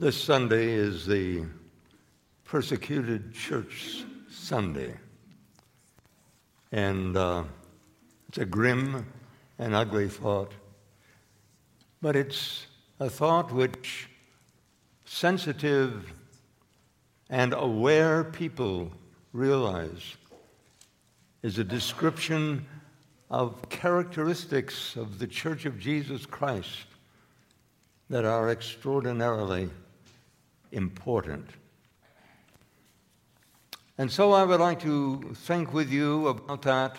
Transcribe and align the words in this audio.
This 0.00 0.16
Sunday 0.16 0.72
is 0.72 1.04
the 1.04 1.44
persecuted 2.44 3.34
church 3.34 4.02
Sunday. 4.30 4.94
And 6.72 7.14
uh, 7.18 7.44
it's 8.30 8.38
a 8.38 8.46
grim 8.46 9.04
and 9.58 9.74
ugly 9.74 10.08
thought, 10.08 10.52
but 12.00 12.16
it's 12.16 12.66
a 12.98 13.10
thought 13.10 13.52
which 13.52 14.08
sensitive 15.04 16.10
and 17.28 17.52
aware 17.52 18.24
people 18.24 18.90
realize 19.34 20.16
is 21.42 21.58
a 21.58 21.64
description 21.64 22.64
of 23.28 23.68
characteristics 23.68 24.96
of 24.96 25.18
the 25.18 25.26
Church 25.26 25.66
of 25.66 25.78
Jesus 25.78 26.24
Christ 26.24 26.86
that 28.08 28.24
are 28.24 28.48
extraordinarily 28.48 29.68
important. 30.72 31.48
And 33.98 34.10
so 34.10 34.32
I 34.32 34.44
would 34.44 34.60
like 34.60 34.80
to 34.80 35.34
think 35.34 35.74
with 35.74 35.90
you 35.90 36.28
about 36.28 36.62
that 36.62 36.96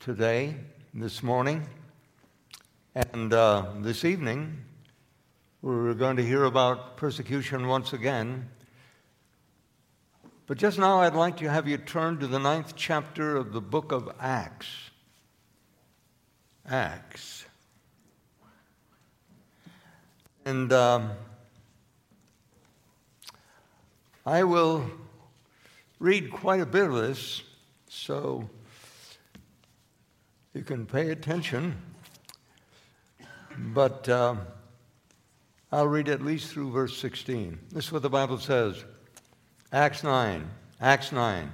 today, 0.00 0.56
this 0.92 1.22
morning, 1.22 1.66
and 2.94 3.32
uh, 3.32 3.66
this 3.78 4.04
evening. 4.04 4.64
We're 5.62 5.94
going 5.94 6.16
to 6.16 6.24
hear 6.24 6.42
about 6.42 6.96
persecution 6.96 7.68
once 7.68 7.92
again. 7.92 8.48
But 10.46 10.58
just 10.58 10.76
now, 10.76 11.00
I'd 11.00 11.14
like 11.14 11.36
to 11.36 11.48
have 11.48 11.68
you 11.68 11.78
turn 11.78 12.18
to 12.18 12.26
the 12.26 12.40
ninth 12.40 12.74
chapter 12.74 13.36
of 13.36 13.52
the 13.52 13.60
book 13.60 13.92
of 13.92 14.10
Acts. 14.18 14.90
Acts. 16.68 17.44
And 20.44 20.72
um, 20.72 21.12
I 24.24 24.44
will 24.44 24.88
read 25.98 26.30
quite 26.30 26.60
a 26.60 26.66
bit 26.66 26.84
of 26.84 26.94
this, 26.94 27.42
so 27.88 28.48
you 30.54 30.62
can 30.62 30.86
pay 30.86 31.10
attention. 31.10 31.76
But 33.58 34.08
uh, 34.08 34.36
I'll 35.72 35.88
read 35.88 36.08
at 36.08 36.22
least 36.22 36.52
through 36.52 36.70
verse 36.70 36.96
16. 36.98 37.58
This 37.72 37.86
is 37.86 37.92
what 37.92 38.02
the 38.02 38.10
Bible 38.10 38.38
says 38.38 38.84
Acts 39.72 40.04
9. 40.04 40.48
Acts 40.80 41.10
9. 41.10 41.52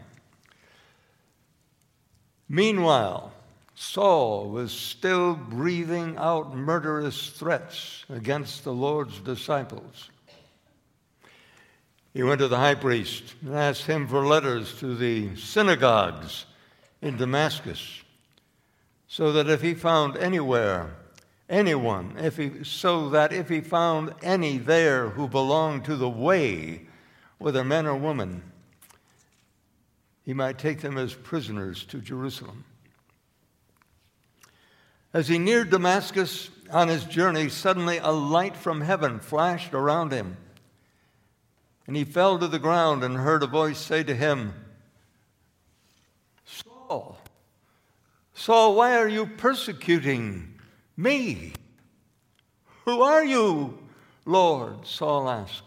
Meanwhile, 2.51 3.33
Saul 3.75 4.51
was 4.51 4.73
still 4.73 5.35
breathing 5.35 6.17
out 6.19 6.55
murderous 6.55 7.31
threats 7.31 8.05
against 8.11 8.65
the 8.65 8.73
Lord's 8.73 9.21
disciples. 9.21 10.11
He 12.19 12.25
went 12.25 12.41
to 12.41 12.49
the 12.49 12.57
high 12.57 12.75
priest 12.75 13.37
and 13.43 13.55
asked 13.55 13.87
him 13.87 14.09
for 14.09 14.27
letters 14.27 14.77
to 14.81 14.97
the 14.97 15.37
synagogues 15.37 16.47
in 17.01 17.17
Damascus, 17.17 18.03
so 19.07 19.31
that 19.31 19.49
if 19.49 19.63
he 19.63 19.73
found 19.73 20.17
anywhere 20.17 20.97
anyone, 21.49 22.17
if 22.19 22.37
he, 22.37 22.65
so 22.65 23.09
that 23.11 23.33
if 23.33 23.49
he 23.49 23.61
found 23.61 24.15
any 24.21 24.59
there 24.59 25.11
who 25.11 25.29
belonged 25.29 25.85
to 25.85 25.95
the 25.95 26.11
way, 26.11 26.89
whether 27.39 27.63
men 27.63 27.87
or 27.87 27.95
women, 27.95 28.43
he 30.25 30.35
might 30.35 30.59
take 30.59 30.81
them 30.81 30.99
as 30.99 31.15
prisoners 31.15 31.85
to 31.85 32.01
Jerusalem. 32.01 32.65
As 35.15 35.29
he 35.29 35.39
neared 35.39 35.71
Damascus 35.71 36.51
on 36.73 36.89
his 36.89 37.05
journey, 37.05 37.49
suddenly 37.49 37.99
a 37.99 38.11
light 38.11 38.57
from 38.57 38.81
heaven 38.81 39.21
flashed 39.21 39.73
around 39.73 40.11
him. 40.11 40.37
And 41.89 41.97
he 41.97 42.05
fell 42.05 42.39
to 42.39 42.47
the 42.47 42.59
ground 42.59 43.03
and 43.03 43.17
heard 43.17 43.43
a 43.43 43.47
voice 43.47 43.79
say 43.79 44.05
to 44.05 44.15
him, 44.15 44.53
Saul, 46.45 47.19
Saul, 48.35 48.75
why 48.75 48.99
are 48.99 49.09
you 49.09 49.25
persecuting 49.25 50.61
me? 50.99 51.55
Who 52.85 53.01
are 53.01 53.25
you, 53.25 53.79
Lord? 54.27 54.87
Saul 54.87 55.31
asked. 55.31 55.63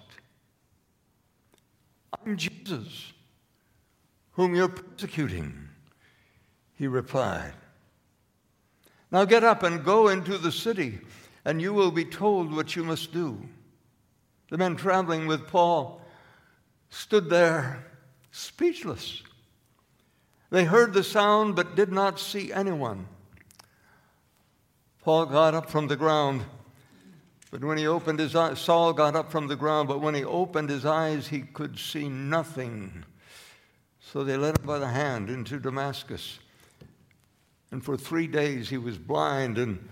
I'm 2.24 2.38
Jesus, 2.38 3.14
whom 4.34 4.53
you're 4.53 4.70
persecuting, 4.70 5.70
he 6.76 6.86
replied. 6.86 7.53
Now 9.09 9.26
get 9.26 9.44
up 9.44 9.64
and 9.64 9.84
go 9.84 10.08
into 10.09 10.38
the 10.38 10.52
city, 10.52 11.00
and 11.46 11.59
you 11.59 11.74
will 11.74 11.92
be 11.92 12.06
told 12.06 12.56
what 12.56 12.76
you 12.76 12.84
must 12.84 13.12
do. 13.12 13.42
The 14.52 14.59
men 14.59 14.76
traveling 14.76 15.26
with 15.26 15.48
Paul 15.48 16.00
stood 16.91 17.29
there 17.29 17.84
speechless. 18.31 19.24
They 20.52 20.66
heard 20.66 20.94
the 20.94 21.03
sound 21.03 21.56
but 21.56 21.75
did 21.75 21.91
not 21.91 22.19
see 22.19 22.53
anyone. 22.53 23.07
Paul 25.02 25.25
got 25.25 25.56
up 25.56 25.69
from 25.69 25.88
the 25.88 25.96
ground, 25.96 26.44
but 27.50 27.63
when 27.63 27.78
he 27.78 27.88
opened 27.88 28.19
his 28.19 28.35
eyes, 28.35 28.59
Saul 28.59 28.94
got 28.94 29.16
up 29.16 29.31
from 29.31 29.47
the 29.47 29.56
ground, 29.56 29.88
but 29.88 30.00
when 30.00 30.13
he 30.13 30.24
opened 30.24 30.69
his 30.69 30.85
eyes, 30.85 31.28
he 31.28 31.41
could 31.41 31.79
see 31.79 32.07
nothing. 32.07 33.03
So 34.00 34.23
they 34.23 34.38
led 34.38 34.59
him 34.59 34.66
by 34.66 34.78
the 34.78 34.88
hand 34.88 35.29
into 35.29 35.59
Damascus. 35.59 36.40
And 37.72 37.84
for 37.84 37.97
three 37.97 38.28
days 38.28 38.69
he 38.69 38.78
was 38.78 38.97
blind 38.97 39.58
and 39.58 39.88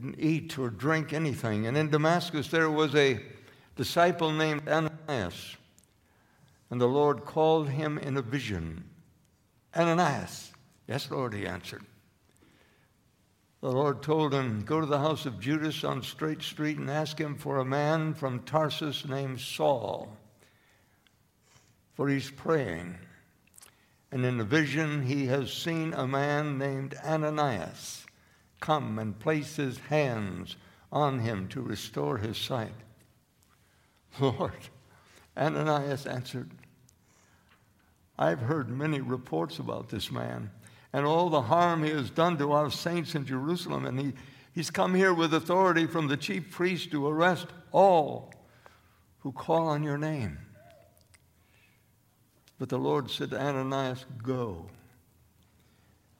didn't 0.00 0.20
eat 0.20 0.58
or 0.58 0.70
drink 0.70 1.12
anything. 1.12 1.66
And 1.66 1.76
in 1.76 1.90
Damascus 1.90 2.48
there 2.48 2.70
was 2.70 2.94
a 2.94 3.20
disciple 3.76 4.32
named 4.32 4.68
Ananias. 4.68 5.56
And 6.70 6.80
the 6.80 6.86
Lord 6.86 7.24
called 7.24 7.68
him 7.68 7.98
in 7.98 8.16
a 8.16 8.22
vision 8.22 8.84
Ananias. 9.76 10.52
Yes, 10.86 11.10
Lord, 11.10 11.34
he 11.34 11.46
answered. 11.46 11.84
The 13.60 13.70
Lord 13.70 14.02
told 14.02 14.32
him, 14.32 14.62
Go 14.62 14.80
to 14.80 14.86
the 14.86 14.98
house 14.98 15.26
of 15.26 15.38
Judas 15.38 15.84
on 15.84 16.02
Straight 16.02 16.42
Street 16.42 16.78
and 16.78 16.90
ask 16.90 17.18
him 17.18 17.36
for 17.36 17.58
a 17.58 17.64
man 17.64 18.14
from 18.14 18.40
Tarsus 18.40 19.06
named 19.06 19.40
Saul, 19.40 20.16
for 21.94 22.08
he's 22.08 22.30
praying. 22.30 22.96
And 24.10 24.24
in 24.24 24.38
the 24.38 24.44
vision, 24.44 25.02
he 25.02 25.26
has 25.26 25.52
seen 25.52 25.92
a 25.92 26.06
man 26.06 26.58
named 26.58 26.94
Ananias 27.04 28.06
come 28.60 28.98
and 28.98 29.18
place 29.18 29.56
his 29.56 29.78
hands 29.78 30.56
on 30.90 31.20
him 31.20 31.48
to 31.48 31.62
restore 31.62 32.18
his 32.18 32.36
sight. 32.36 32.74
Lord, 34.20 34.52
Ananias 35.36 36.06
answered, 36.06 36.50
I've 38.20 38.40
heard 38.40 38.68
many 38.68 39.00
reports 39.00 39.60
about 39.60 39.88
this 39.88 40.12
man 40.12 40.50
and 40.92 41.06
all 41.06 41.30
the 41.30 41.40
harm 41.40 41.82
he 41.82 41.90
has 41.90 42.10
done 42.10 42.36
to 42.36 42.52
our 42.52 42.70
saints 42.70 43.14
in 43.14 43.24
Jerusalem, 43.24 43.86
and 43.86 43.98
he, 43.98 44.12
he's 44.54 44.70
come 44.70 44.94
here 44.94 45.14
with 45.14 45.32
authority 45.32 45.86
from 45.86 46.06
the 46.06 46.18
chief 46.18 46.50
priest 46.50 46.90
to 46.90 47.08
arrest 47.08 47.46
all 47.72 48.34
who 49.20 49.32
call 49.32 49.68
on 49.68 49.82
your 49.82 49.96
name. 49.96 50.38
But 52.58 52.68
the 52.68 52.78
Lord 52.78 53.10
said 53.10 53.30
to 53.30 53.40
Ananias, 53.40 54.04
Go. 54.22 54.66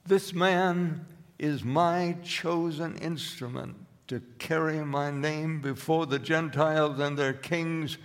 This 0.06 0.32
man 0.32 1.04
is 1.38 1.62
my 1.64 2.16
chosen 2.24 2.96
instrument 2.96 3.76
to 4.06 4.22
carry 4.38 4.82
my 4.82 5.10
name 5.10 5.60
before 5.60 6.06
the 6.06 6.18
Gentiles 6.18 6.98
and 6.98 7.18
their 7.18 7.34
kings 7.34 7.98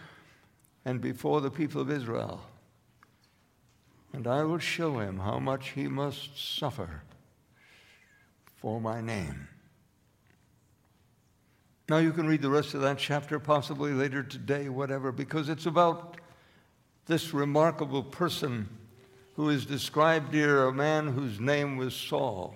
and 0.84 1.00
before 1.00 1.40
the 1.40 1.50
people 1.50 1.80
of 1.80 1.90
Israel. 1.90 2.42
And 4.16 4.28
I 4.28 4.46
will 4.46 4.60
show 4.60 5.00
him 5.00 5.20
how 5.20 5.40
much 5.40 5.72
he 5.72 5.90
must 5.90 6.58
suffer 6.58 7.02
for 8.56 8.80
my 8.80 9.02
name. 9.02 9.50
Now, 11.90 11.98
you 11.98 12.14
can 12.14 12.26
read 12.26 12.42
the 12.42 12.50
rest 12.50 12.74
of 12.74 12.80
that 12.80 12.98
chapter 12.98 13.40
possibly 13.40 13.92
later 13.92 14.24
today, 14.24 14.70
whatever, 14.70 15.12
because 15.12 15.50
it's 15.50 15.66
about 15.66 16.16
this 17.08 17.34
remarkable 17.34 18.04
person 18.04 18.70
who 19.36 19.50
is 19.50 19.66
described 19.66 20.34
here, 20.34 20.64
a 20.64 20.74
man 20.74 21.10
whose 21.10 21.42
name 21.42 21.76
was 21.76 21.94
Saul. 21.94 22.56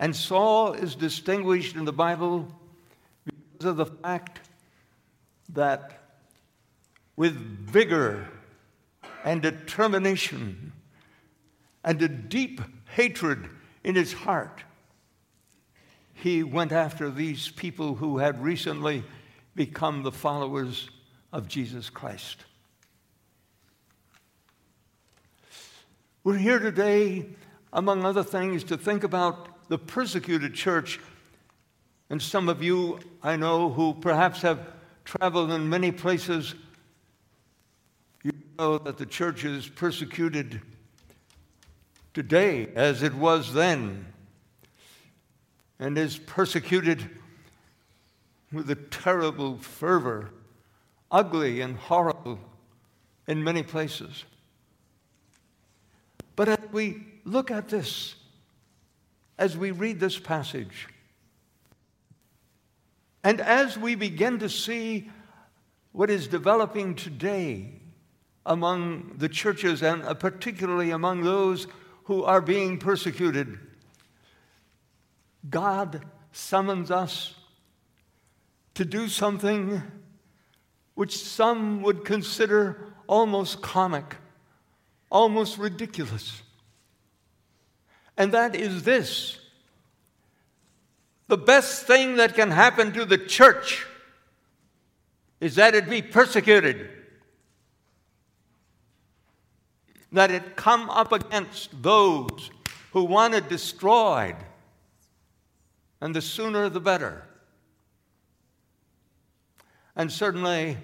And 0.00 0.16
Saul 0.16 0.72
is 0.72 0.94
distinguished 0.94 1.76
in 1.76 1.84
the 1.84 1.92
Bible 1.92 2.48
because 3.26 3.66
of 3.66 3.76
the 3.76 3.86
fact 3.86 4.48
that 5.50 6.00
with 7.16 7.34
vigor 7.34 8.26
and 9.24 9.42
determination 9.42 10.72
and 11.82 12.00
a 12.02 12.08
deep 12.08 12.60
hatred 12.90 13.48
in 13.82 13.94
his 13.94 14.12
heart, 14.12 14.62
he 16.12 16.42
went 16.42 16.72
after 16.72 17.10
these 17.10 17.48
people 17.48 17.96
who 17.96 18.18
had 18.18 18.42
recently 18.42 19.02
become 19.54 20.02
the 20.02 20.12
followers 20.12 20.88
of 21.32 21.48
Jesus 21.48 21.90
Christ. 21.90 22.44
We're 26.22 26.38
here 26.38 26.58
today, 26.58 27.26
among 27.72 28.04
other 28.04 28.22
things, 28.22 28.64
to 28.64 28.78
think 28.78 29.04
about 29.04 29.68
the 29.68 29.78
persecuted 29.78 30.54
church. 30.54 31.00
And 32.08 32.22
some 32.22 32.48
of 32.48 32.62
you 32.62 33.00
I 33.22 33.36
know 33.36 33.70
who 33.70 33.94
perhaps 33.94 34.42
have 34.42 34.60
traveled 35.04 35.50
in 35.50 35.68
many 35.68 35.92
places, 35.92 36.54
you 38.24 38.32
know 38.58 38.78
that 38.78 38.98
the 38.98 39.06
church 39.06 39.44
is 39.44 39.68
persecuted 39.68 40.60
today 42.14 42.68
as 42.74 43.02
it 43.02 43.14
was 43.14 43.52
then, 43.52 44.06
and 45.78 45.98
is 45.98 46.16
persecuted 46.16 47.10
with 48.50 48.70
a 48.70 48.76
terrible 48.76 49.58
fervor, 49.58 50.30
ugly 51.10 51.60
and 51.60 51.76
horrible 51.76 52.38
in 53.26 53.44
many 53.44 53.62
places. 53.62 54.24
But 56.36 56.48
as 56.48 56.58
we 56.72 57.04
look 57.24 57.50
at 57.50 57.68
this, 57.68 58.14
as 59.38 59.56
we 59.56 59.70
read 59.70 60.00
this 60.00 60.18
passage, 60.18 60.88
and 63.22 63.40
as 63.40 63.76
we 63.76 63.94
begin 63.94 64.38
to 64.38 64.48
see 64.48 65.10
what 65.92 66.10
is 66.10 66.26
developing 66.26 66.94
today 66.94 67.80
among 68.46 69.14
the 69.16 69.28
churches, 69.28 69.82
and 69.82 70.02
uh, 70.02 70.14
particularly 70.14 70.90
among 70.90 71.22
those 71.22 71.66
who 72.04 72.22
are 72.24 72.40
being 72.40 72.78
persecuted, 72.78 73.58
God 75.48 76.04
summons 76.32 76.90
us 76.90 77.34
to 78.74 78.84
do 78.84 79.08
something 79.08 79.82
which 80.94 81.16
some 81.16 81.82
would 81.82 82.04
consider 82.04 82.94
almost 83.06 83.62
comic, 83.62 84.16
almost 85.10 85.58
ridiculous. 85.58 86.42
And 88.16 88.32
that 88.32 88.54
is 88.54 88.82
this. 88.84 89.38
The 91.26 91.38
best 91.38 91.86
thing 91.86 92.16
that 92.16 92.34
can 92.34 92.50
happen 92.50 92.92
to 92.92 93.04
the 93.04 93.18
church 93.18 93.86
is 95.40 95.56
that 95.56 95.74
it 95.74 95.88
be 95.88 96.02
persecuted, 96.02 96.88
that 100.14 100.30
it 100.30 100.54
come 100.54 100.88
up 100.90 101.10
against 101.10 101.82
those 101.82 102.50
who 102.92 103.04
want 103.04 103.34
it 103.34 103.48
destroyed, 103.48 104.36
and 106.00 106.14
the 106.14 106.22
sooner 106.22 106.68
the 106.68 106.80
better. 106.80 107.24
And 109.96 110.10
certainly, 110.10 110.76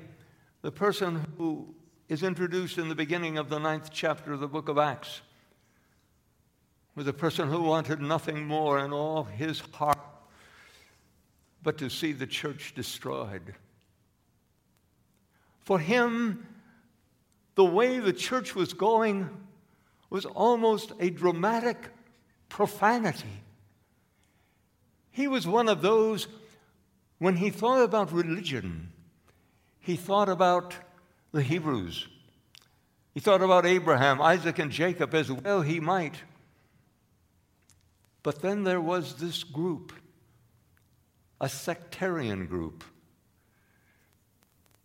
the 0.62 0.72
person 0.72 1.24
who 1.38 1.72
is 2.08 2.24
introduced 2.24 2.76
in 2.76 2.88
the 2.88 2.94
beginning 2.96 3.38
of 3.38 3.48
the 3.48 3.58
ninth 3.58 3.90
chapter 3.92 4.32
of 4.32 4.40
the 4.40 4.48
book 4.48 4.68
of 4.68 4.78
Acts 4.78 5.20
was 6.96 7.06
a 7.06 7.12
person 7.12 7.48
who 7.48 7.62
wanted 7.62 8.00
nothing 8.00 8.44
more 8.44 8.80
in 8.80 8.92
all 8.92 9.22
his 9.22 9.60
heart 9.72 9.98
but 11.62 11.78
to 11.78 11.88
see 11.88 12.10
the 12.10 12.26
church 12.26 12.74
destroyed. 12.74 13.54
For 15.60 15.78
him, 15.78 16.46
the 17.54 17.64
way 17.64 17.98
the 17.98 18.12
church 18.12 18.54
was 18.54 18.72
going 18.72 19.28
was 20.08 20.24
almost 20.24 20.92
a 20.98 21.10
dramatic 21.10 21.76
profanity. 22.48 23.42
He 25.10 25.28
was 25.28 25.46
one 25.46 25.68
of 25.68 25.82
those, 25.82 26.26
when 27.18 27.36
he 27.36 27.50
thought 27.50 27.82
about 27.82 28.12
religion, 28.12 28.92
he 29.78 29.96
thought 29.96 30.28
about 30.28 30.74
the 31.32 31.42
Hebrews. 31.42 32.08
He 33.12 33.20
thought 33.20 33.42
about 33.42 33.66
Abraham, 33.66 34.20
Isaac, 34.22 34.58
and 34.58 34.70
Jacob 34.70 35.14
as 35.14 35.30
well 35.30 35.62
he 35.62 35.80
might. 35.80 36.14
But 38.22 38.42
then 38.42 38.64
there 38.64 38.80
was 38.80 39.16
this 39.16 39.44
group, 39.44 39.92
a 41.40 41.48
sectarian 41.48 42.46
group, 42.46 42.84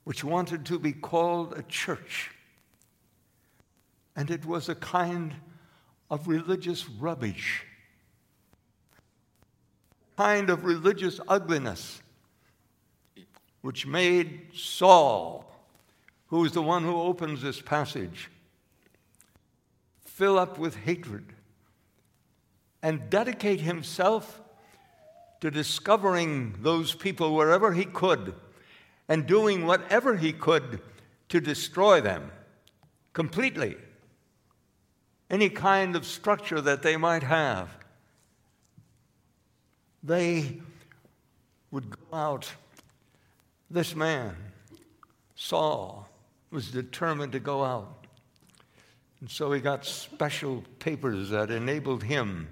which 0.04 0.24
wanted 0.24 0.66
to 0.68 0.80
be 0.80 0.94
called 0.94 1.54
a 1.58 1.64
church. 1.64 2.32
And 4.16 4.32
it 4.32 4.46
was 4.46 4.70
a 4.70 4.76
kind 4.76 5.34
of 6.10 6.28
religious 6.28 6.88
rubbish, 6.88 7.66
kind 10.18 10.50
of 10.50 10.64
religious 10.64 11.20
ugliness 11.28 12.02
which 13.66 13.88
made 13.88 14.42
Saul, 14.54 15.52
who 16.28 16.46
is 16.46 16.52
the 16.52 16.62
one 16.62 16.84
who 16.84 17.02
opens 17.02 17.42
this 17.42 17.60
passage, 17.60 18.30
fill 20.04 20.38
up 20.38 20.60
with 20.60 20.76
hatred 20.76 21.34
and 22.84 23.10
dedicate 23.10 23.62
himself 23.62 24.40
to 25.42 25.50
discovering 25.50 26.56
those 26.62 26.94
people 26.94 27.34
wherever 27.34 27.74
he 27.74 27.86
could 27.86 28.36
and 29.10 29.26
doing 29.26 29.66
whatever 29.66 30.16
he 30.16 30.32
could 30.32 30.80
to 31.30 31.42
destroy 31.42 32.00
them 32.02 32.32
completely. 33.14 33.78
Any 35.30 35.50
kind 35.50 35.96
of 35.96 36.06
structure 36.06 36.62
that 36.62 36.82
they 36.82 36.98
might 36.98 37.24
have. 37.24 37.70
They 40.04 40.62
would 41.72 41.90
go 41.90 42.18
out 42.18 42.52
this 43.70 43.96
man, 43.96 44.36
Saul, 45.36 46.08
was 46.52 46.70
determined 46.72 47.32
to 47.32 47.40
go 47.40 47.64
out. 47.64 48.06
And 49.20 49.30
so 49.30 49.52
he 49.52 49.60
got 49.60 49.86
special 49.86 50.64
papers 50.78 51.30
that 51.30 51.50
enabled 51.50 52.04
him 52.04 52.48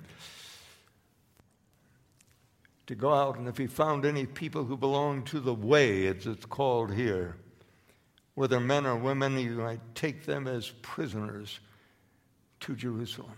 to 2.88 2.96
go 2.96 3.14
out, 3.14 3.38
and 3.38 3.48
if 3.48 3.58
he 3.58 3.68
found 3.68 4.06
any 4.06 4.25
people 4.25 4.66
who 4.66 4.75
belonged 4.75 5.25
to 5.28 5.40
the 5.40 5.54
way, 5.54 6.08
as 6.08 6.25
it's 6.25 6.46
called 6.46 6.92
here, 6.92 7.38
whether 8.36 8.60
men 8.60 8.86
or 8.86 8.96
women, 8.96 9.38
he 9.38 9.48
might 9.48 9.96
take 9.96 10.25
them 10.25 10.48
as 10.48 10.72
prisoners 10.81 11.60
to 12.63 12.75
Jerusalem. 12.75 13.36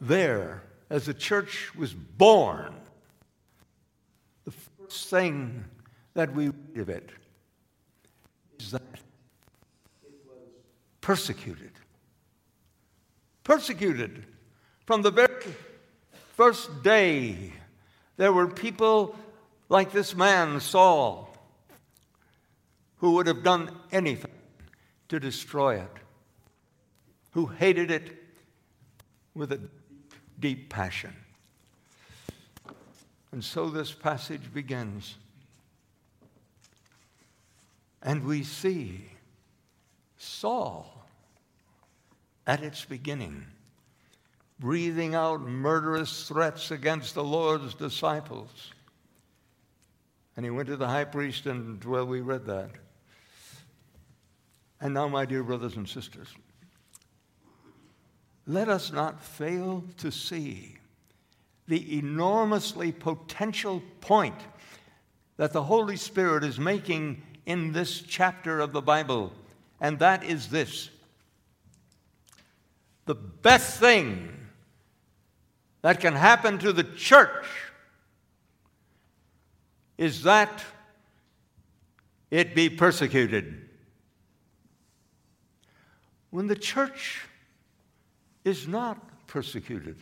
There, 0.00 0.62
as 0.90 1.06
the 1.06 1.14
church 1.14 1.74
was 1.74 1.94
born, 1.94 2.74
the 4.44 4.50
first 4.50 5.08
thing 5.08 5.64
that 6.12 6.34
we 6.34 6.48
read 6.48 6.78
of 6.78 6.88
it 6.90 7.10
is 8.58 8.72
that 8.72 8.82
it 10.02 10.12
was 10.28 10.36
persecuted. 11.00 11.72
Persecuted. 13.42 14.26
From 14.84 15.00
the 15.00 15.10
very 15.10 15.44
first 16.36 16.82
day, 16.82 17.52
there 18.18 18.32
were 18.32 18.48
people 18.48 19.16
like 19.70 19.92
this 19.92 20.14
man, 20.14 20.60
Saul, 20.60 21.34
who 22.96 23.12
would 23.12 23.26
have 23.26 23.42
done 23.42 23.70
anything 23.90 24.30
to 25.08 25.18
destroy 25.18 25.76
it, 25.76 26.01
who 27.32 27.46
hated 27.46 27.90
it 27.90 28.16
with 29.34 29.52
a 29.52 29.60
deep 30.38 30.70
passion. 30.70 31.14
And 33.32 33.42
so 33.42 33.68
this 33.68 33.92
passage 33.92 34.52
begins. 34.52 35.16
And 38.02 38.24
we 38.24 38.42
see 38.42 39.06
Saul 40.18 41.06
at 42.46 42.62
its 42.62 42.84
beginning 42.84 43.46
breathing 44.62 45.16
out 45.16 45.40
murderous 45.40 46.28
threats 46.28 46.70
against 46.70 47.14
the 47.14 47.24
Lord's 47.24 47.74
disciples. 47.74 48.70
And 50.36 50.46
he 50.46 50.50
went 50.50 50.68
to 50.68 50.76
the 50.76 50.86
high 50.86 51.04
priest, 51.04 51.46
and 51.46 51.82
well, 51.84 52.06
we 52.06 52.20
read 52.20 52.46
that. 52.46 52.70
And 54.80 54.94
now, 54.94 55.08
my 55.08 55.24
dear 55.24 55.42
brothers 55.42 55.76
and 55.76 55.88
sisters, 55.88 56.28
let 58.46 58.68
us 58.68 58.92
not 58.92 59.22
fail 59.22 59.84
to 59.98 60.10
see 60.10 60.76
the 61.68 61.98
enormously 61.98 62.92
potential 62.92 63.82
point 64.00 64.38
that 65.36 65.52
the 65.52 65.62
Holy 65.62 65.96
Spirit 65.96 66.44
is 66.44 66.58
making 66.58 67.22
in 67.46 67.72
this 67.72 68.00
chapter 68.00 68.60
of 68.60 68.72
the 68.72 68.82
Bible, 68.82 69.32
and 69.80 69.98
that 69.98 70.24
is 70.24 70.48
this 70.48 70.90
the 73.04 73.14
best 73.14 73.80
thing 73.80 74.32
that 75.82 76.00
can 76.00 76.14
happen 76.14 76.58
to 76.58 76.72
the 76.72 76.84
church 76.84 77.46
is 79.98 80.22
that 80.22 80.64
it 82.30 82.54
be 82.54 82.70
persecuted. 82.70 83.68
When 86.30 86.46
the 86.46 86.56
church 86.56 87.26
is 88.44 88.66
not 88.66 89.26
persecuted, 89.26 89.96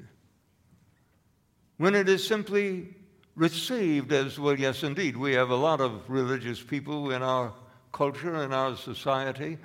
when 1.77 1.95
it 1.95 2.09
is 2.09 2.27
simply 2.27 2.95
received 3.37 4.13
as 4.13 4.39
well, 4.39 4.59
yes, 4.59 4.83
indeed, 4.83 5.17
we 5.17 5.33
have 5.35 5.51
a 5.51 5.57
lot 5.57 5.81
of 5.81 6.09
religious 6.09 6.63
people 6.63 7.11
in 7.11 7.23
our 7.23 7.53
culture, 7.93 8.43
in 8.43 8.53
our 8.53 8.77
society, 8.77 9.59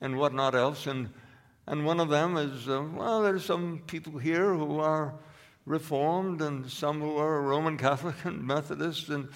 and 0.00 0.16
whatnot 0.16 0.54
else. 0.54 0.86
And, 0.86 1.10
and 1.66 1.84
one 1.84 2.00
of 2.00 2.08
them 2.08 2.36
is, 2.36 2.68
uh, 2.68 2.82
well, 2.94 3.22
there's 3.22 3.44
some 3.44 3.82
people 3.86 4.18
here 4.18 4.54
who 4.54 4.80
are 4.80 5.14
Reformed 5.66 6.40
and 6.40 6.68
some 6.68 7.00
who 7.00 7.18
are 7.18 7.42
Roman 7.42 7.76
Catholic 7.76 8.24
and 8.24 8.44
Methodist, 8.44 9.10
and 9.10 9.28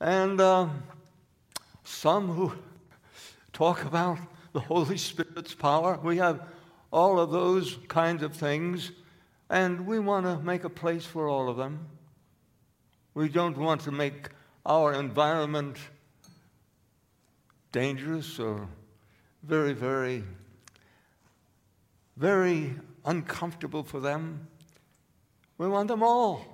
and 0.00 0.40
uh, 0.40 0.68
some 1.82 2.28
who 2.28 2.52
talk 3.52 3.84
about 3.84 4.18
the 4.52 4.60
Holy 4.60 4.96
Spirit's 4.96 5.54
power. 5.54 5.98
We 6.02 6.18
have 6.18 6.40
all 6.90 7.20
of 7.20 7.30
those 7.30 7.78
kinds 7.88 8.22
of 8.22 8.34
things, 8.34 8.92
and 9.50 9.86
we 9.86 9.98
want 9.98 10.26
to 10.26 10.38
make 10.38 10.64
a 10.64 10.70
place 10.70 11.04
for 11.04 11.28
all 11.28 11.48
of 11.48 11.56
them. 11.56 11.86
We 13.14 13.28
don't 13.28 13.56
want 13.56 13.82
to 13.82 13.90
make 13.90 14.28
our 14.64 14.92
environment 14.92 15.78
dangerous 17.72 18.38
or 18.38 18.68
very, 19.42 19.72
very, 19.72 20.24
very 22.16 22.74
uncomfortable 23.04 23.82
for 23.82 24.00
them. 24.00 24.48
We 25.56 25.68
want 25.68 25.88
them 25.88 26.02
all 26.02 26.46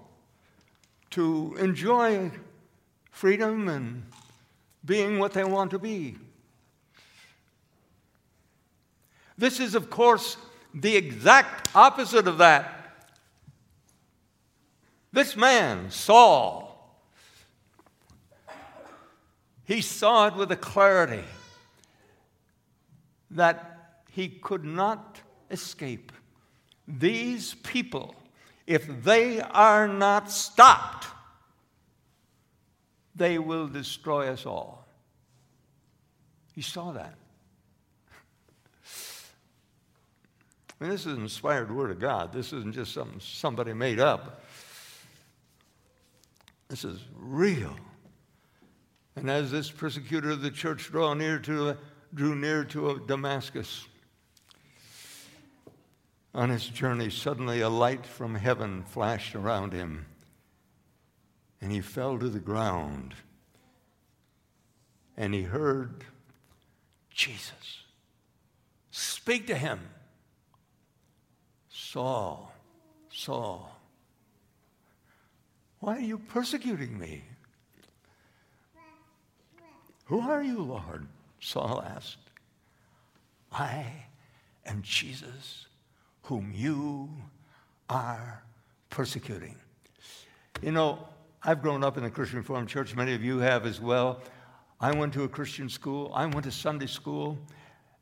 to 1.10 1.54
enjoy 1.58 2.30
freedom 3.10 3.68
and 3.68 4.04
being 4.84 5.18
what 5.18 5.32
they 5.32 5.44
want 5.44 5.70
to 5.70 5.78
be. 5.78 6.16
This 9.36 9.60
is, 9.60 9.74
of 9.74 9.90
course, 9.90 10.36
the 10.72 10.96
exact 10.96 11.74
opposite 11.74 12.28
of 12.28 12.38
that. 12.38 12.92
This 15.12 15.36
man, 15.36 15.90
Saul, 15.90 16.70
he 19.64 19.80
saw 19.80 20.26
it 20.26 20.34
with 20.34 20.50
a 20.52 20.56
clarity 20.56 21.24
that 23.30 24.02
he 24.10 24.28
could 24.28 24.64
not 24.64 25.20
escape. 25.50 26.12
These 26.86 27.54
people, 27.54 28.14
if 28.66 29.02
they 29.02 29.40
are 29.40 29.88
not 29.88 30.30
stopped, 30.30 31.06
they 33.16 33.38
will 33.38 33.68
destroy 33.68 34.28
us 34.28 34.44
all. 34.44 34.86
He 36.52 36.62
saw 36.62 36.92
that. 36.92 37.14
I 40.80 40.84
mean, 40.84 40.90
this 40.90 41.06
is 41.06 41.16
an 41.16 41.22
inspired 41.22 41.74
word 41.74 41.90
of 41.90 42.00
God. 42.00 42.32
This 42.32 42.52
isn't 42.52 42.74
just 42.74 42.92
something 42.92 43.20
somebody 43.20 43.72
made 43.72 44.00
up. 44.00 44.44
This 46.68 46.84
is 46.84 46.98
real. 47.16 47.76
And 49.16 49.30
as 49.30 49.50
this 49.50 49.70
persecutor 49.70 50.30
of 50.30 50.42
the 50.42 50.50
church 50.50 50.90
drew 50.90 51.14
near 51.14 51.38
to, 51.40 51.76
drew 52.12 52.34
near 52.34 52.64
to 52.64 53.02
Damascus, 53.06 53.86
on 56.34 56.50
his 56.50 56.66
journey, 56.66 57.10
suddenly 57.10 57.60
a 57.60 57.68
light 57.68 58.04
from 58.04 58.34
heaven 58.34 58.82
flashed 58.82 59.36
around 59.36 59.72
him, 59.72 60.06
and 61.60 61.70
he 61.70 61.80
fell 61.80 62.18
to 62.18 62.28
the 62.28 62.40
ground. 62.40 63.14
And 65.16 65.32
he 65.32 65.42
heard 65.42 66.04
Jesus 67.08 67.84
speak 68.90 69.46
to 69.46 69.56
him 69.56 69.78
Saul, 71.94 72.50
Saul, 73.08 73.70
why 75.78 75.96
are 75.96 76.00
you 76.00 76.18
persecuting 76.18 76.98
me? 76.98 77.22
Who 80.06 80.18
are 80.18 80.42
you, 80.42 80.58
Lord? 80.60 81.06
Saul 81.38 81.84
asked. 81.86 82.18
I 83.52 83.86
am 84.66 84.82
Jesus, 84.82 85.68
whom 86.22 86.52
you 86.52 87.10
are 87.88 88.42
persecuting. 88.90 89.54
You 90.62 90.72
know, 90.72 90.98
I've 91.44 91.62
grown 91.62 91.84
up 91.84 91.96
in 91.96 92.02
a 92.02 92.10
Christian 92.10 92.38
Reformed 92.38 92.68
church. 92.68 92.96
Many 92.96 93.14
of 93.14 93.22
you 93.22 93.38
have 93.38 93.66
as 93.66 93.80
well. 93.80 94.20
I 94.80 94.90
went 94.90 95.12
to 95.12 95.22
a 95.22 95.28
Christian 95.28 95.68
school, 95.68 96.10
I 96.12 96.26
went 96.26 96.42
to 96.42 96.50
Sunday 96.50 96.88
school, 96.88 97.38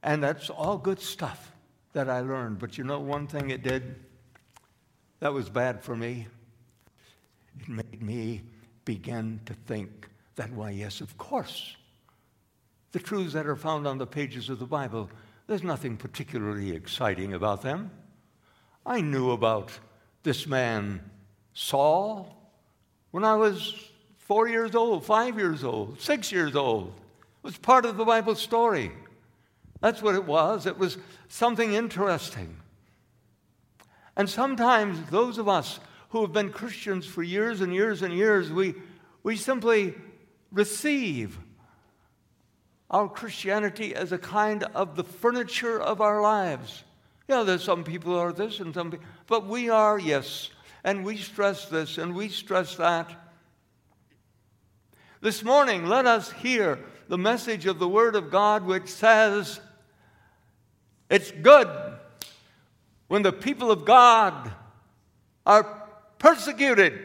and 0.03 0.23
that's 0.23 0.49
all 0.49 0.79
good 0.79 0.99
stuff 0.99 1.52
that 1.93 2.09
I 2.09 2.21
learned. 2.21 2.59
But 2.59 2.79
you 2.79 2.85
know, 2.85 3.01
one 3.01 3.27
thing 3.27 3.51
it 3.51 3.63
did 3.63 3.97
that 5.21 5.33
was 5.33 5.49
bad 5.49 5.83
for 5.83 5.97
me? 5.97 6.27
It 7.61 7.69
made 7.69 8.03
me 8.03 8.43
begin 8.85 9.41
to 9.47 9.55
think 9.55 10.09
that, 10.37 10.51
why, 10.53 10.71
yes, 10.71 11.01
of 11.01 11.17
course, 11.19 11.77
the 12.93 12.99
truths 12.99 13.35
that 13.35 13.47
are 13.47 13.57
found 13.57 13.87
on 13.87 13.99
the 13.99 14.07
pages 14.07 14.49
of 14.49 14.59
the 14.59 14.67
Bible, 14.67 15.11
there's 15.47 15.63
nothing 15.63 15.97
particularly 15.97 16.73
exciting 16.73 17.35
about 17.35 17.63
them. 17.63 17.91
I 18.85 19.01
knew 19.01 19.31
about 19.31 19.71
this 20.23 20.47
man, 20.47 21.03
Saul, 21.55 22.37
when 23.11 23.25
I 23.25 23.37
was 23.37 23.75
four 24.19 24.49
years 24.49 24.75
old, 24.75 25.05
five 25.05 25.39
years 25.39 25.63
old, 25.63 26.01
six 26.01 26.33
years 26.33 26.57
old. 26.57 26.89
It 26.89 27.45
was 27.45 27.59
part 27.59 27.85
of 27.85 27.97
the 27.97 28.05
Bible 28.05 28.35
story. 28.35 28.93
That's 29.83 30.01
what 30.01 30.15
it 30.15 30.25
was. 30.25 30.65
It 30.65 30.79
was 30.79 30.97
something 31.29 31.75
interesting. 31.75 32.57
And 34.17 34.31
sometimes 34.31 35.11
those 35.11 35.39
of 35.39 35.49
us 35.49 35.81
who 36.11 36.23
have 36.23 36.33
been 36.33 36.51
Christians 36.51 37.05
for 37.05 37.23
years 37.23 37.61
and 37.61 37.75
years 37.75 38.01
and 38.01 38.15
years, 38.15 38.51
we, 38.51 38.75
we 39.25 39.37
simply 39.37 39.95
receive 40.53 41.37
our 42.91 43.09
Christianity 43.09 43.95
as 43.95 44.13
a 44.13 44.19
kind 44.19 44.63
of 44.75 44.95
the 44.95 45.05
furniture 45.05 45.81
of 45.81 46.01
our 46.01 46.21
lives. 46.21 46.85
Yeah, 47.27 47.43
there's 47.43 47.65
some 47.65 47.83
people 47.83 48.13
who 48.13 48.19
are 48.19 48.33
this 48.33 48.61
and 48.61 48.73
some 48.73 48.93
people, 48.93 49.07
but 49.27 49.47
we 49.47 49.69
are, 49.69 49.99
yes, 49.99 50.51
and 50.85 51.05
we 51.05 51.17
stress 51.17 51.67
this 51.67 51.99
and 51.99 52.15
we 52.15 52.29
stress 52.29 52.77
that. 52.77 53.11
This 55.21 55.43
morning, 55.43 55.87
let 55.87 56.07
us 56.07 56.31
hear 56.31 56.79
the 57.09 57.19
message 57.19 57.67
of 57.67 57.79
the 57.79 57.89
Word 57.89 58.15
of 58.15 58.31
God 58.31 58.65
which 58.65 58.89
says, 58.89 59.61
It's 61.13 61.31
good 61.31 61.69
when 63.07 63.23
the 63.23 63.33
people 63.33 63.71
of 63.71 63.85
God 63.85 64.51
are 65.45 65.87
persecuted. 66.19 66.99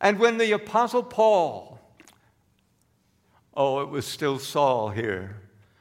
And 0.00 0.18
when 0.18 0.38
the 0.38 0.50
Apostle 0.52 1.02
Paul 1.02 1.70
Oh, 3.54 3.80
it 3.80 3.90
was 3.90 4.06
still 4.06 4.38
Saul 4.38 4.88
here. 4.88 5.36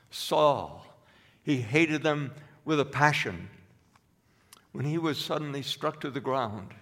Saul. 0.10 0.86
He 1.44 1.62
hated 1.62 2.04
them 2.04 2.32
with 2.66 2.80
a 2.80 2.86
passion 2.86 3.50
when 4.74 4.84
he 4.86 4.98
was 4.98 5.18
suddenly 5.18 5.62
struck 5.62 6.02
to 6.02 6.10
the 6.10 6.20
ground. 6.20 6.74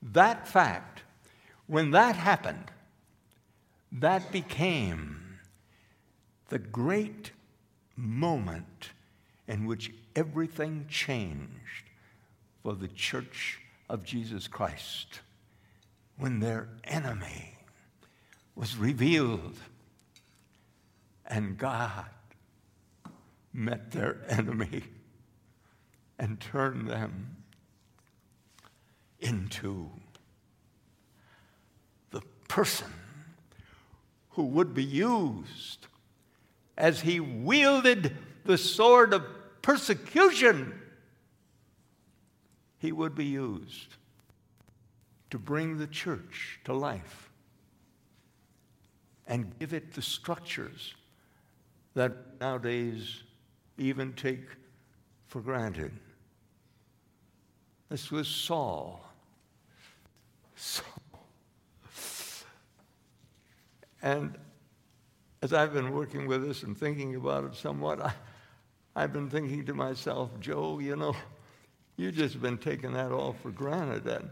That 0.00 0.46
fact, 0.46 1.02
when 1.66 1.90
that 1.90 2.14
happened, 2.14 2.70
that 3.90 4.30
became 4.30 5.38
the 6.48 6.60
great 6.60 7.32
moment 7.96 8.90
in 9.46 9.66
which 9.66 9.92
everything 10.14 10.86
changed 10.88 11.90
for 12.62 12.74
the 12.74 12.88
church 12.88 13.60
of 13.88 14.04
Jesus 14.04 14.48
Christ. 14.48 15.20
When 16.16 16.40
their 16.40 16.68
enemy 16.84 17.52
was 18.54 18.76
revealed. 18.76 19.56
And 21.26 21.56
God 21.56 22.06
met 23.52 23.90
their 23.92 24.18
enemy 24.28 24.82
and 26.18 26.40
turned 26.40 26.88
them 26.88 27.36
into 29.20 29.88
the 32.10 32.22
person 32.48 32.92
who 34.30 34.44
would 34.44 34.74
be 34.74 34.84
used 34.84 35.86
as 36.76 37.00
he 37.00 37.20
wielded 37.20 38.16
the 38.44 38.58
sword 38.58 39.12
of 39.12 39.24
persecution. 39.62 40.78
He 42.78 42.92
would 42.92 43.14
be 43.14 43.26
used 43.26 43.96
to 45.30 45.38
bring 45.38 45.78
the 45.78 45.86
church 45.86 46.60
to 46.64 46.72
life 46.72 47.30
and 49.26 49.58
give 49.58 49.72
it 49.72 49.94
the 49.94 50.02
structures 50.02 50.94
that 51.94 52.40
nowadays 52.40 53.22
even 53.78 54.12
take 54.14 54.44
for 55.26 55.40
granted. 55.40 55.92
This 57.88 58.10
was 58.10 58.26
Saul. 58.26 59.04
Saul. 60.56 60.86
And 64.02 64.36
as 65.42 65.52
I've 65.52 65.72
been 65.72 65.92
working 65.92 66.26
with 66.26 66.46
this 66.46 66.62
and 66.62 66.76
thinking 66.76 67.16
about 67.16 67.44
it 67.44 67.54
somewhat, 67.54 68.00
I, 68.00 68.14
I've 68.96 69.12
been 69.12 69.28
thinking 69.28 69.66
to 69.66 69.74
myself, 69.74 70.30
Joe, 70.40 70.78
you 70.78 70.96
know, 70.96 71.14
you've 71.96 72.14
just 72.14 72.40
been 72.40 72.56
taking 72.56 72.92
that 72.94 73.12
all 73.12 73.34
for 73.42 73.50
granted. 73.50 74.06
And, 74.06 74.30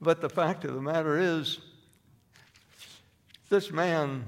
but 0.00 0.20
the 0.20 0.30
fact 0.30 0.64
of 0.64 0.74
the 0.74 0.80
matter 0.80 1.18
is, 1.18 1.58
this 3.48 3.70
man, 3.70 4.24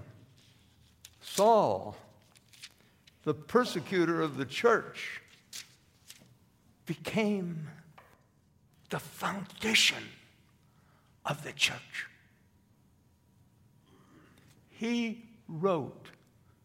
Saul, 1.21 1.97
the 3.25 3.33
persecutor 3.33 4.21
of 4.21 4.37
the 4.37 4.45
church, 4.45 5.21
became 6.85 7.69
the 8.91 8.99
foundation 8.99 10.03
of 11.25 11.45
the 11.45 11.53
church. 11.53 12.09
he 14.83 15.23
wrote 15.53 16.09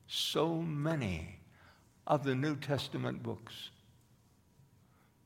so 0.08 0.56
many 0.62 1.40
of 2.06 2.24
the 2.24 2.36
New 2.36 2.56
Testament 2.56 3.22
books. 3.22 3.70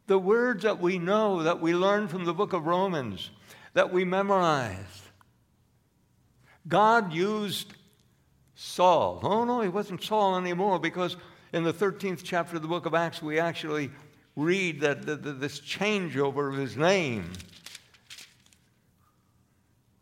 The 0.08 0.18
words 0.18 0.63
that 0.63 0.82
we 0.82 0.98
know, 0.98 1.44
that 1.44 1.62
we 1.62 1.75
learn 1.75 2.08
from 2.08 2.25
the 2.25 2.34
book 2.34 2.53
of 2.53 2.65
Romans, 2.65 3.30
that 3.74 3.94
we 3.94 4.03
memorized. 4.03 5.03
God 6.68 7.13
used 7.13 7.74
Saul. 8.56 9.20
Oh, 9.24 9.46
no, 9.46 9.62
he 9.62 9.70
wasn't 9.70 10.03
Saul 10.03 10.38
anymore 10.38 10.80
because 10.80 11.15
in 11.53 11.63
the 11.63 11.74
13th 11.74 12.22
chapter 12.24 12.56
of 12.56 12.62
the 12.62 12.68
book 12.68 12.86
of 12.86 12.94
Acts, 12.94 13.22
we 13.22 13.39
actually 13.39 13.91
read 14.36 14.82
that, 14.82 15.06
that 15.06 15.39
this 15.39 15.60
changeover 15.60 16.51
of 16.51 16.60
his 16.60 16.77
name. 16.77 17.32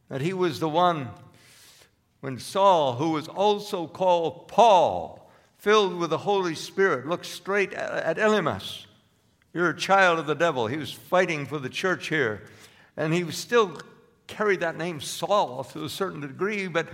That 0.10 0.22
he 0.22 0.34
was 0.34 0.60
the 0.60 0.70
one 0.70 1.10
when 2.22 2.38
Saul, 2.38 2.96
who 2.96 3.12
was 3.12 3.28
also 3.28 3.88
called 3.88 4.48
Paul, 4.48 5.32
filled 5.58 5.98
with 5.98 6.10
the 6.10 6.18
Holy 6.18 6.56
Spirit, 6.56 7.08
looked 7.08 7.26
straight 7.26 7.74
at 7.74 8.18
Elymas. 8.18 8.86
You're 9.54 9.70
a 9.70 9.78
child 9.78 10.20
of 10.20 10.28
the 10.28 10.36
devil. 10.36 10.68
He 10.68 10.78
was 10.78 10.92
fighting 10.92 11.46
for 11.46 11.60
the 11.60 11.70
church 11.70 12.08
here. 12.08 12.44
And 12.96 13.14
he 13.14 13.30
still 13.32 13.82
carried 14.28 14.60
that 14.60 14.78
name 14.78 15.02
Saul 15.02 15.64
to 15.66 15.84
a 15.84 15.90
certain 15.90 16.22
degree, 16.22 16.68
but 16.68 16.88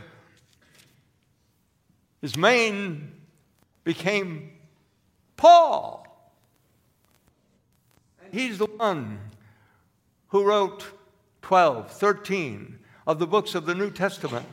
his 2.22 2.38
main 2.38 3.12
became 3.84 4.52
Paul. 5.38 6.08
And 8.24 8.34
He's 8.34 8.58
the 8.58 8.66
one 8.66 9.20
who 10.30 10.44
wrote 10.44 10.86
12, 11.42 11.92
13 11.92 12.80
of 13.06 13.20
the 13.20 13.28
books 13.28 13.54
of 13.54 13.66
the 13.66 13.76
New 13.76 13.92
Testament. 13.92 14.46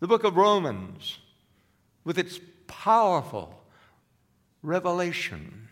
The 0.00 0.06
book 0.06 0.24
of 0.24 0.36
Romans, 0.36 1.18
with 2.04 2.18
its 2.18 2.40
powerful 2.66 3.62
revelation 4.62 5.68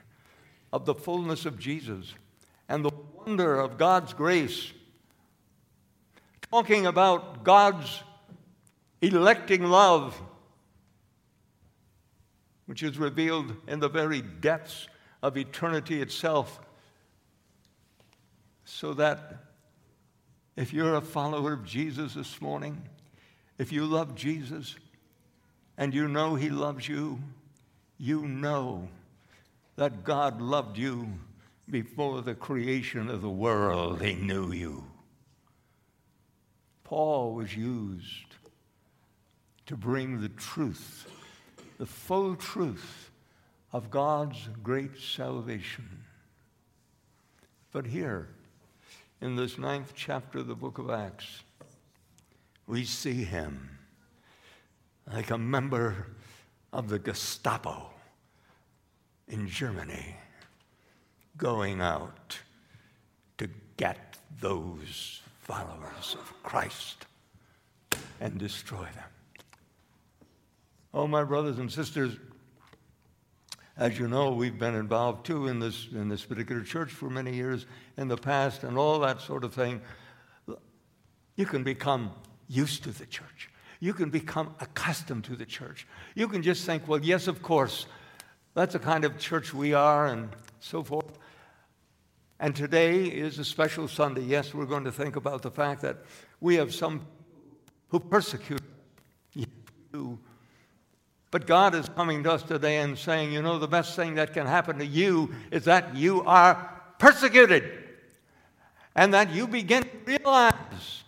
of 0.72 0.84
the 0.84 0.94
fullness 0.94 1.46
of 1.46 1.58
Jesus 1.58 2.14
and 2.68 2.84
the 2.84 2.90
wonder 3.14 3.58
of 3.60 3.78
God's 3.78 4.12
grace, 4.12 4.72
talking 6.50 6.86
about 6.86 7.44
God's 7.44 8.02
electing 9.00 9.64
love, 9.64 10.20
which 12.66 12.82
is 12.82 12.98
revealed 12.98 13.54
in 13.68 13.78
the 13.78 13.88
very 13.88 14.22
depths 14.22 14.88
of 15.22 15.36
eternity 15.36 16.02
itself, 16.02 16.60
so 18.64 18.92
that 18.94 19.44
if 20.56 20.72
you're 20.72 20.96
a 20.96 21.00
follower 21.00 21.52
of 21.52 21.64
Jesus 21.64 22.14
this 22.14 22.40
morning, 22.40 22.82
if 23.58 23.72
you 23.72 23.84
love 23.84 24.14
Jesus 24.14 24.76
and 25.76 25.94
you 25.94 26.08
know 26.08 26.34
He 26.34 26.50
loves 26.50 26.88
you, 26.88 27.18
you 27.98 28.26
know 28.26 28.88
that 29.76 30.04
God 30.04 30.40
loved 30.40 30.78
you 30.78 31.08
before 31.68 32.22
the 32.22 32.34
creation 32.34 33.08
of 33.08 33.22
the 33.22 33.30
world. 33.30 34.02
He 34.02 34.14
knew 34.14 34.52
you. 34.52 34.84
Paul 36.84 37.34
was 37.34 37.56
used 37.56 38.36
to 39.66 39.76
bring 39.76 40.20
the 40.20 40.28
truth, 40.28 41.10
the 41.78 41.86
full 41.86 42.36
truth 42.36 43.10
of 43.72 43.90
God's 43.90 44.48
great 44.62 44.96
salvation. 44.98 46.04
But 47.72 47.86
here, 47.86 48.28
in 49.20 49.36
this 49.36 49.58
ninth 49.58 49.92
chapter 49.94 50.38
of 50.38 50.46
the 50.46 50.54
book 50.54 50.78
of 50.78 50.90
Acts, 50.90 51.42
we 52.66 52.84
see 52.84 53.24
him 53.24 53.78
like 55.12 55.30
a 55.30 55.38
member 55.38 56.06
of 56.72 56.88
the 56.88 56.98
Gestapo 56.98 57.90
in 59.28 59.48
Germany 59.48 60.16
going 61.36 61.80
out 61.80 62.38
to 63.38 63.48
get 63.76 64.16
those 64.40 65.20
followers 65.42 66.16
of 66.18 66.42
Christ 66.42 67.06
and 68.20 68.38
destroy 68.38 68.84
them. 68.94 69.10
Oh, 70.92 71.06
my 71.06 71.22
brothers 71.24 71.58
and 71.58 71.70
sisters, 71.70 72.16
as 73.76 73.98
you 73.98 74.08
know, 74.08 74.32
we've 74.32 74.58
been 74.58 74.74
involved 74.74 75.26
too 75.26 75.48
in 75.48 75.60
this, 75.60 75.88
in 75.92 76.08
this 76.08 76.24
particular 76.24 76.62
church 76.62 76.90
for 76.90 77.10
many 77.10 77.34
years 77.34 77.66
in 77.96 78.08
the 78.08 78.16
past 78.16 78.64
and 78.64 78.78
all 78.78 78.98
that 79.00 79.20
sort 79.20 79.44
of 79.44 79.52
thing. 79.52 79.80
You 81.36 81.44
can 81.44 81.62
become 81.62 82.10
used 82.48 82.84
to 82.84 82.90
the 82.90 83.06
church. 83.06 83.50
You 83.80 83.92
can 83.92 84.10
become 84.10 84.54
accustomed 84.60 85.24
to 85.24 85.36
the 85.36 85.46
church. 85.46 85.86
You 86.14 86.28
can 86.28 86.42
just 86.42 86.64
think, 86.64 86.88
well, 86.88 87.00
yes, 87.02 87.26
of 87.26 87.42
course, 87.42 87.86
that's 88.54 88.72
the 88.72 88.78
kind 88.78 89.04
of 89.04 89.18
church 89.18 89.52
we 89.52 89.74
are, 89.74 90.06
and 90.06 90.30
so 90.60 90.82
forth. 90.82 91.18
And 92.40 92.54
today 92.54 93.04
is 93.04 93.38
a 93.38 93.44
special 93.44 93.88
Sunday. 93.88 94.22
Yes, 94.22 94.54
we're 94.54 94.66
going 94.66 94.84
to 94.84 94.92
think 94.92 95.16
about 95.16 95.42
the 95.42 95.50
fact 95.50 95.82
that 95.82 95.98
we 96.40 96.56
have 96.56 96.74
some 96.74 97.06
who 97.88 98.00
persecute 98.00 98.62
you. 99.32 100.18
But 101.30 101.46
God 101.46 101.74
is 101.74 101.88
coming 101.88 102.22
to 102.24 102.32
us 102.32 102.42
today 102.42 102.78
and 102.78 102.96
saying, 102.96 103.32
you 103.32 103.42
know, 103.42 103.58
the 103.58 103.68
best 103.68 103.96
thing 103.96 104.14
that 104.14 104.32
can 104.32 104.46
happen 104.46 104.78
to 104.78 104.86
you 104.86 105.32
is 105.50 105.64
that 105.64 105.94
you 105.96 106.22
are 106.22 106.72
persecuted 106.98 107.64
and 108.94 109.12
that 109.12 109.30
you 109.30 109.46
begin 109.46 109.82
to 109.82 109.90
realize 110.06 111.04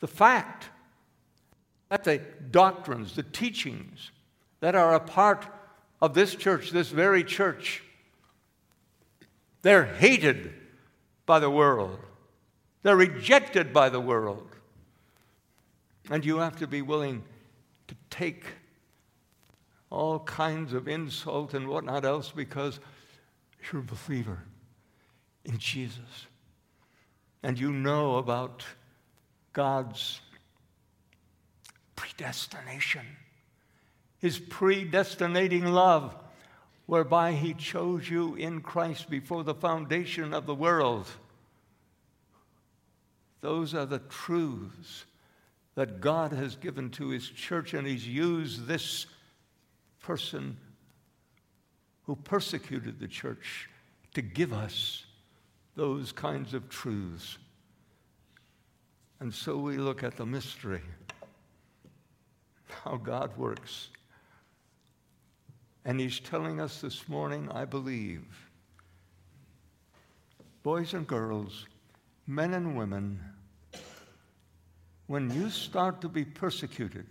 the 0.00 0.06
fact 0.06 0.68
that 1.88 2.04
the 2.04 2.18
doctrines, 2.50 3.14
the 3.14 3.22
teachings 3.22 4.10
that 4.60 4.74
are 4.74 4.94
a 4.94 5.00
part 5.00 5.46
of 6.00 6.14
this 6.14 6.34
church, 6.34 6.70
this 6.70 6.90
very 6.90 7.24
church, 7.24 7.82
they're 9.62 9.86
hated 9.86 10.52
by 11.26 11.38
the 11.38 11.50
world. 11.50 11.98
They're 12.82 12.96
rejected 12.96 13.72
by 13.72 13.88
the 13.88 14.00
world. 14.00 14.48
And 16.10 16.24
you 16.24 16.38
have 16.38 16.56
to 16.56 16.66
be 16.66 16.80
willing 16.82 17.22
to 17.88 17.94
take 18.10 18.44
all 19.90 20.20
kinds 20.20 20.72
of 20.72 20.86
insult 20.86 21.54
and 21.54 21.68
whatnot 21.68 22.04
else 22.04 22.32
because 22.34 22.78
you're 23.70 23.82
a 23.82 23.84
believer 23.84 24.44
in 25.44 25.58
Jesus. 25.58 26.26
And 27.42 27.58
you 27.58 27.72
know 27.72 28.16
about 28.16 28.64
God's 29.58 30.20
predestination, 31.96 33.04
His 34.20 34.38
predestinating 34.38 35.64
love, 35.64 36.14
whereby 36.86 37.32
He 37.32 37.54
chose 37.54 38.08
you 38.08 38.36
in 38.36 38.60
Christ 38.60 39.10
before 39.10 39.42
the 39.42 39.56
foundation 39.56 40.32
of 40.32 40.46
the 40.46 40.54
world. 40.54 41.08
Those 43.40 43.74
are 43.74 43.84
the 43.84 43.98
truths 43.98 45.06
that 45.74 46.00
God 46.00 46.30
has 46.30 46.54
given 46.54 46.90
to 46.90 47.08
His 47.08 47.28
church, 47.28 47.74
and 47.74 47.84
He's 47.84 48.06
used 48.06 48.68
this 48.68 49.06
person 50.00 50.56
who 52.04 52.14
persecuted 52.14 53.00
the 53.00 53.08
church 53.08 53.68
to 54.14 54.22
give 54.22 54.52
us 54.52 55.04
those 55.74 56.12
kinds 56.12 56.54
of 56.54 56.68
truths. 56.68 57.38
And 59.20 59.34
so 59.34 59.56
we 59.56 59.76
look 59.76 60.02
at 60.02 60.16
the 60.16 60.26
mystery, 60.26 60.82
how 62.84 62.96
God 62.96 63.36
works. 63.36 63.88
And 65.84 65.98
He's 65.98 66.20
telling 66.20 66.60
us 66.60 66.80
this 66.80 67.08
morning, 67.08 67.50
I 67.52 67.64
believe, 67.64 68.24
boys 70.62 70.94
and 70.94 71.06
girls, 71.06 71.66
men 72.26 72.54
and 72.54 72.76
women, 72.76 73.20
when 75.06 75.30
you 75.30 75.50
start 75.50 76.00
to 76.02 76.08
be 76.08 76.24
persecuted, 76.24 77.06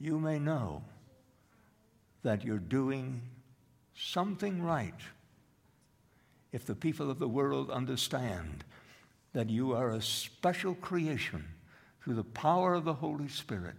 you 0.00 0.18
may 0.18 0.38
know 0.38 0.82
that 2.22 2.42
you're 2.42 2.58
doing 2.58 3.20
something 3.94 4.62
right 4.62 4.94
if 6.52 6.64
the 6.64 6.74
people 6.74 7.10
of 7.10 7.18
the 7.18 7.28
world 7.28 7.70
understand 7.70 8.64
that 9.34 9.50
you 9.50 9.72
are 9.72 9.90
a 9.90 10.00
special 10.00 10.74
creation 10.74 11.44
through 12.02 12.14
the 12.14 12.24
power 12.24 12.74
of 12.74 12.84
the 12.84 12.94
Holy 12.94 13.28
Spirit, 13.28 13.74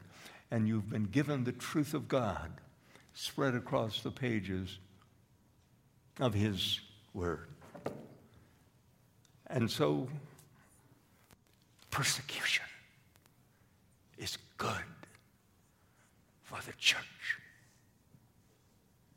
and 0.52 0.68
you've 0.68 0.90
been 0.90 1.06
given 1.06 1.44
the 1.44 1.52
truth 1.52 1.94
of 1.94 2.08
God 2.08 2.52
spread 3.14 3.56
across 3.56 4.02
the 4.02 4.12
pages 4.12 4.78
of 6.20 6.34
His 6.34 6.82
Word. 7.14 7.48
And 9.48 9.72
so, 9.72 10.10
persecution 11.90 12.66
is 14.18 14.38
good 14.58 14.84
for 16.44 16.60
the 16.66 16.74
church. 16.74 17.40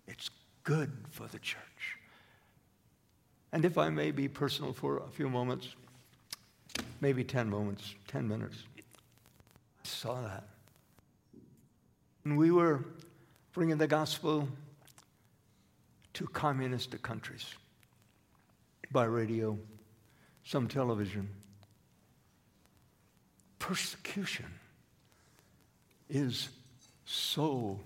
It's 0.07 0.31
good 0.63 0.93
for 1.11 1.27
the 1.27 1.39
church. 1.41 1.59
And 3.51 3.65
if 3.65 3.77
I 3.79 3.89
may 3.89 4.13
be 4.13 4.29
personal 4.29 4.73
for 4.73 4.99
a 4.99 5.09
few 5.09 5.29
moments, 5.29 5.75
maybe 7.01 7.25
10 7.25 7.49
moments, 7.49 7.95
10 8.09 8.29
minutes. 8.29 8.65
I 8.77 9.89
saw 9.89 10.21
that. 10.23 10.45
And 12.25 12.37
we 12.37 12.51
were 12.51 12.85
bringing 13.53 13.79
the 13.79 13.87
gospel 13.87 14.49
to 16.15 16.27
communist 16.27 17.01
countries 17.03 17.47
by 18.91 19.05
radio, 19.05 19.59
some 20.45 20.69
television. 20.69 21.29
Persecution 23.59 24.47
is 26.09 26.49
so 27.05 27.79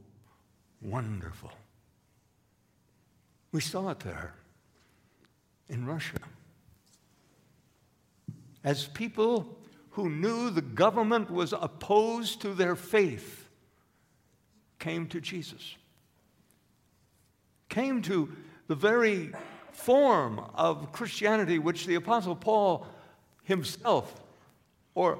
wonderful. 0.80 1.52
We 3.52 3.60
saw 3.60 3.90
it 3.90 4.00
there 4.00 4.34
in 5.68 5.86
Russia. 5.86 6.18
As 8.64 8.86
people 8.86 9.58
who 9.90 10.08
knew 10.08 10.50
the 10.50 10.62
government 10.62 11.30
was 11.30 11.52
opposed 11.52 12.40
to 12.42 12.54
their 12.54 12.76
faith 12.76 13.48
came 14.78 15.06
to 15.08 15.20
Jesus, 15.20 15.76
came 17.68 18.02
to 18.02 18.32
the 18.68 18.74
very 18.74 19.32
form 19.72 20.40
of 20.54 20.92
Christianity 20.92 21.58
which 21.58 21.86
the 21.86 21.96
Apostle 21.96 22.36
Paul 22.36 22.86
himself, 23.44 24.20
or 24.94 25.18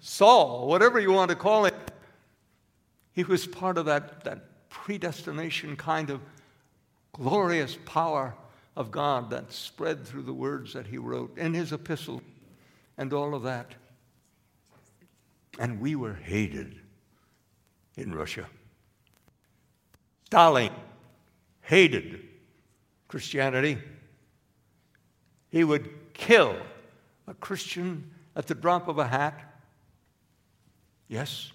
Saul, 0.00 0.68
whatever 0.68 1.00
you 1.00 1.12
want 1.12 1.30
to 1.30 1.36
call 1.36 1.64
it, 1.64 1.74
he 3.12 3.24
was 3.24 3.46
part 3.46 3.78
of 3.78 3.86
that, 3.86 4.24
that 4.24 4.68
predestination 4.68 5.76
kind 5.76 6.10
of 6.10 6.20
glorious 7.12 7.78
power 7.86 8.34
of 8.76 8.90
God 8.90 9.30
that 9.30 9.52
spread 9.52 10.04
through 10.04 10.22
the 10.22 10.34
words 10.34 10.74
that 10.74 10.86
he 10.86 10.98
wrote 10.98 11.36
in 11.38 11.54
his 11.54 11.72
epistle 11.72 12.20
and 12.98 13.12
all 13.12 13.34
of 13.34 13.42
that. 13.42 13.74
And 15.58 15.80
we 15.80 15.96
were 15.96 16.14
hated 16.14 16.76
in 17.96 18.14
Russia. 18.14 18.46
Stalin 20.26 20.72
hated 21.62 22.20
Christianity. 23.08 23.78
He 25.48 25.64
would 25.64 25.88
kill 26.12 26.56
a 27.26 27.34
Christian 27.34 28.10
at 28.34 28.46
the 28.46 28.54
drop 28.54 28.88
of 28.88 28.98
a 28.98 29.06
hat. 29.06 29.40
Yes. 31.08 31.52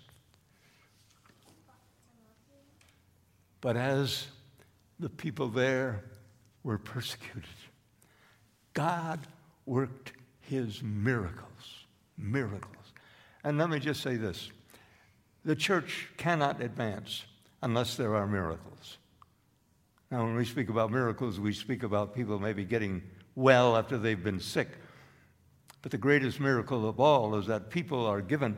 But 3.60 3.78
as 3.78 4.28
the 5.00 5.10
people 5.10 5.48
there 5.48 6.04
were 6.64 6.78
persecuted, 6.78 7.44
God 8.74 9.20
worked 9.66 10.14
his 10.52 10.84
miracles. 10.84 11.86
Miracles. 12.18 12.94
And 13.46 13.58
let 13.58 13.70
me 13.70 13.80
just 13.80 14.04
say 14.04 14.18
this 14.18 14.52
the 15.46 15.56
church 15.56 16.10
cannot 16.18 16.62
advance 16.62 17.24
unless 17.64 17.96
there 17.96 18.16
are 18.16 18.28
miracles. 18.28 18.98
Now, 20.12 20.26
when 20.26 20.36
we 20.36 20.44
speak 20.44 20.68
about 20.68 20.92
miracles, 20.92 21.40
we 21.40 21.54
speak 21.54 21.84
about 21.84 22.14
people 22.14 22.38
maybe 22.38 22.66
getting 22.66 23.02
well 23.34 23.78
after 23.78 23.98
they've 23.98 24.22
been 24.22 24.42
sick. 24.42 24.68
But 25.82 25.92
the 25.92 25.98
greatest 25.98 26.42
miracle 26.42 26.88
of 26.88 27.00
all 27.00 27.36
is 27.36 27.48
that 27.48 27.70
people 27.70 28.06
are 28.06 28.22
given 28.22 28.58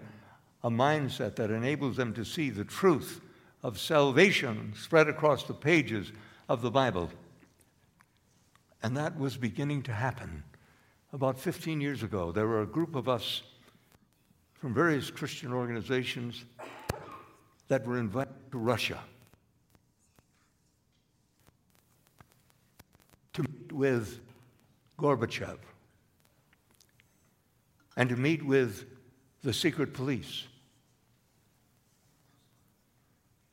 a 0.63 0.71
mindset 0.71 1.36
that 1.36 1.51
enables 1.51 1.95
them 1.95 2.12
to 2.15 2.25
see 2.25 2.49
the 2.49 2.65
truth 2.65 3.21
of 3.62 3.79
salvation 3.79 4.73
spread 4.75 5.08
across 5.08 5.43
the 5.43 5.53
pages 5.53 6.12
of 6.49 6.63
the 6.63 6.71
Bible. 6.71 7.12
And 8.82 8.97
that 8.97 9.17
was 9.17 9.38
beginning 9.38 9.84
to 9.84 9.93
happen 9.93 10.43
about 11.13 11.38
15 11.38 11.80
years 11.80 12.02
ago. 12.02 12.32
There 12.32 12.47
were 12.47 12.63
a 12.63 12.67
group 12.67 12.95
of 12.95 13.08
us 13.08 13.43
from 14.56 14.73
various 14.73 15.12
Christian 15.12 15.54
organizations 15.54 16.43
that 17.67 17.86
were 17.86 17.99
invited 17.99 18.34
to 18.52 18.58
Russia 18.58 18.99
to 23.34 23.43
meet 23.43 23.71
with 23.71 24.19
Gorbachev 24.97 25.58
and 27.95 28.10
to 28.10 28.15
meet 28.15 28.43
with 28.43 28.86
the 29.43 29.54
secret 29.54 29.93
police. 29.93 30.45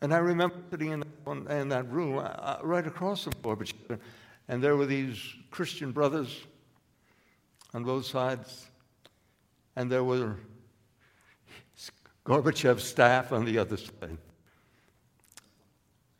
And 0.00 0.14
I 0.14 0.18
remember 0.18 0.56
sitting 0.70 0.92
in, 0.92 1.68
that 1.68 1.90
room 1.90 2.16
uh, 2.16 2.22
uh, 2.22 2.58
right 2.62 2.86
across 2.86 3.24
from 3.24 3.34
Gorbachev, 3.42 3.98
and 4.48 4.62
there 4.62 4.76
were 4.76 4.86
these 4.86 5.18
Christian 5.50 5.92
brothers 5.92 6.46
on 7.72 7.84
both 7.84 8.06
sides, 8.06 8.66
and 9.76 9.90
there 9.90 10.04
were 10.04 10.36
Gorbachev's 12.24 12.84
staff 12.84 13.32
on 13.32 13.44
the 13.44 13.58
other 13.58 13.76
side. 13.76 14.18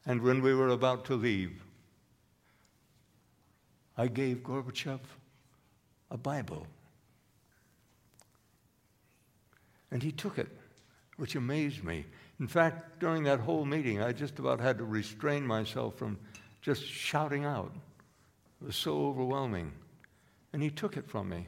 And 0.07 0.23
when 0.23 0.43
we 0.43 0.55
were 0.55 0.69
about 0.69 1.05
to 1.07 1.15
leave, 1.15 1.63
I 3.97 4.07
gave 4.09 4.39
Gorbachev 4.39 5.01
a 6.11 6.17
Bible. 6.17 6.67
And 9.91 10.03
he 10.03 10.13
took 10.13 10.39
it, 10.39 10.49
which 11.17 11.35
amazed 11.35 11.85
me. 11.85 12.07
In 12.39 12.47
fact, 12.47 12.99
during 13.01 13.25
that 13.25 13.41
whole 13.41 13.65
meeting, 13.67 14.03
I 14.03 14.13
just 14.13 14.39
about 14.39 14.61
had 14.61 14.79
to 14.79 14.85
restrain 14.85 15.47
myself 15.47 15.97
from 15.97 16.19
just 16.63 16.85
shouting 16.85 17.45
out. 17.45 17.73
It 18.63 18.67
was 18.67 18.77
so 18.77 19.07
overwhelming. 19.07 19.73
And 20.53 20.63
he 20.63 20.71
took 20.71 20.97
it 20.97 21.09
from 21.09 21.29
me. 21.29 21.47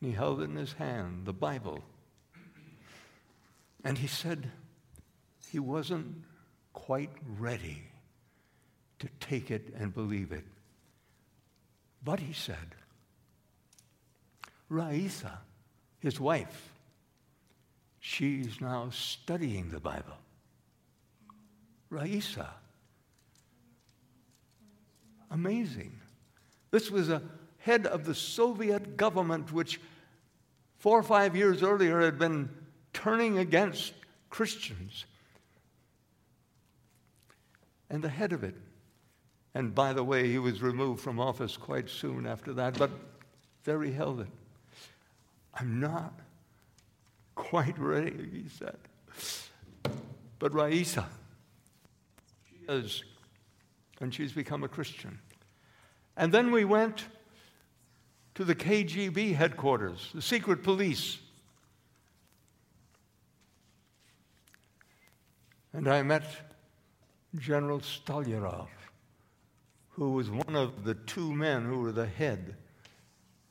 And 0.00 0.10
he 0.10 0.12
held 0.12 0.40
it 0.40 0.44
in 0.44 0.56
his 0.56 0.74
hand, 0.74 1.26
the 1.26 1.32
Bible. 1.32 1.82
And 3.84 3.98
he 3.98 4.06
said 4.06 4.50
he 5.50 5.58
wasn't 5.58 6.24
quite 6.72 7.10
ready 7.38 7.82
to 8.98 9.08
take 9.20 9.50
it 9.50 9.72
and 9.78 9.94
believe 9.94 10.32
it. 10.32 10.44
But 12.02 12.20
he 12.20 12.32
said, 12.32 12.74
Raisa, 14.68 15.38
his 16.00 16.20
wife, 16.20 16.70
she's 18.00 18.60
now 18.60 18.90
studying 18.90 19.70
the 19.70 19.80
Bible. 19.80 20.16
Raisa. 21.90 22.50
Amazing. 25.30 25.92
This 26.70 26.90
was 26.90 27.08
a 27.08 27.22
head 27.66 27.86
of 27.86 28.04
the 28.04 28.14
Soviet 28.14 28.96
government, 28.96 29.52
which 29.52 29.80
four 30.78 30.98
or 30.98 31.02
five 31.02 31.36
years 31.36 31.62
earlier 31.62 32.00
had 32.00 32.18
been 32.18 32.48
turning 32.92 33.38
against 33.38 33.92
Christians. 34.30 35.04
And 37.90 38.02
the 38.02 38.08
head 38.08 38.32
of 38.32 38.42
it 38.42 38.54
and 39.56 39.74
by 39.74 39.94
the 39.94 40.04
way, 40.04 40.28
he 40.28 40.38
was 40.38 40.60
removed 40.60 41.00
from 41.00 41.18
office 41.18 41.56
quite 41.56 41.88
soon 41.88 42.26
after 42.26 42.52
that, 42.52 42.76
but 42.76 42.90
there 43.64 43.82
he 43.82 43.90
held 43.90 44.20
it. 44.20 44.28
I'm 45.54 45.80
not 45.80 46.12
quite 47.34 47.78
ready, 47.78 48.28
he 48.30 48.50
said. 48.50 48.76
But 50.38 50.52
Raisa, 50.52 51.08
is, 52.68 53.02
and 53.98 54.12
she's 54.12 54.32
become 54.32 54.62
a 54.62 54.68
Christian. 54.68 55.20
And 56.18 56.32
then 56.32 56.52
we 56.52 56.66
went 56.66 57.06
to 58.36 58.44
the 58.44 58.54
KGB 58.54 59.34
headquarters, 59.34 60.10
the 60.14 60.22
secret 60.22 60.62
police. 60.62 61.18
And 65.72 65.88
I 65.88 66.02
met 66.02 66.24
General 67.38 67.80
Stolyarov 67.80 68.68
who 69.96 70.12
was 70.12 70.30
one 70.30 70.54
of 70.54 70.84
the 70.84 70.94
two 70.94 71.32
men 71.32 71.64
who 71.64 71.80
were 71.80 71.92
the 71.92 72.06
head 72.06 72.54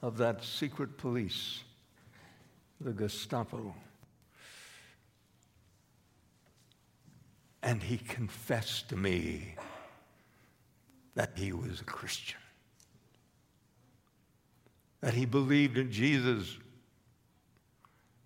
of 0.03 0.17
that 0.17 0.43
secret 0.43 0.95
police, 0.95 1.63
the 2.79 2.93
Gestapo. 2.93 3.73
And 7.63 7.81
he 7.81 7.97
confessed 7.97 8.89
to 8.89 8.95
me 8.95 9.55
that 11.15 11.31
he 11.35 11.51
was 11.51 11.81
a 11.81 11.85
Christian, 11.85 12.39
that 15.05 15.13
he 15.13 15.23
believed 15.23 15.77
in 15.77 15.91
Jesus 15.91 16.57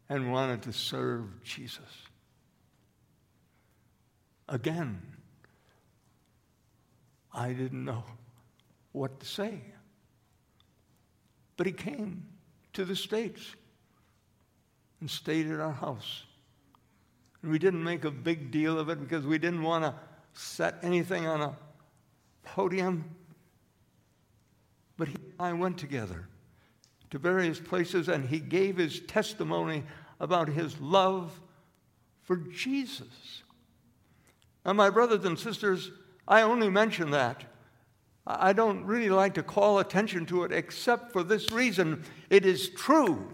and 0.08 0.32
wanted 0.32 0.62
to 0.62 0.72
serve 0.72 1.44
Jesus. 1.44 1.84
Again, 4.48 5.02
I 7.34 7.52
didn't 7.52 7.84
know 7.84 8.06
what 8.94 9.20
to 9.20 9.26
say. 9.26 9.60
But 11.58 11.68
he 11.68 11.74
came 11.74 12.24
to 12.72 12.86
the 12.86 12.96
States 12.96 13.42
and 15.02 15.12
stayed 15.12 15.52
at 15.52 15.60
our 15.60 15.74
house. 15.74 16.24
And 17.42 17.52
we 17.52 17.60
didn't 17.60 17.84
make 17.84 18.06
a 18.06 18.12
big 18.12 18.52
deal 18.52 18.80
of 18.80 18.88
it 18.88 19.02
because 19.02 19.28
we 19.28 19.38
didn't 19.38 19.64
want 19.64 19.84
to 19.84 19.94
set 20.32 20.76
anything 20.82 21.28
on 21.28 21.42
a 21.42 21.58
podium. 22.46 23.04
But 24.96 25.10
he 25.10 25.16
and 25.16 25.34
I 25.42 25.52
went 25.52 25.78
together 25.78 26.30
to 27.12 27.18
various 27.18 27.60
places 27.60 28.08
and 28.08 28.26
he 28.30 28.40
gave 28.40 28.78
his 28.78 29.00
testimony 29.02 29.84
about 30.20 30.50
his 30.50 30.80
love 30.80 31.32
for 32.24 32.38
Jesus. 32.38 33.44
Now, 34.66 34.74
my 34.74 34.90
brothers 34.90 35.26
and 35.26 35.38
sisters, 35.40 35.92
I 36.28 36.42
only 36.42 36.70
mention 36.70 37.12
that. 37.12 37.46
I 38.28 38.54
don't 38.54 38.86
really 38.86 39.10
like 39.10 39.34
to 39.36 39.44
call 39.44 39.80
attention 39.80 40.26
to 40.28 40.44
it 40.44 40.52
except 40.52 41.12
for 41.12 41.24
this 41.24 41.52
reason. 41.52 42.04
It 42.30 42.46
is 42.46 42.70
true 42.70 43.28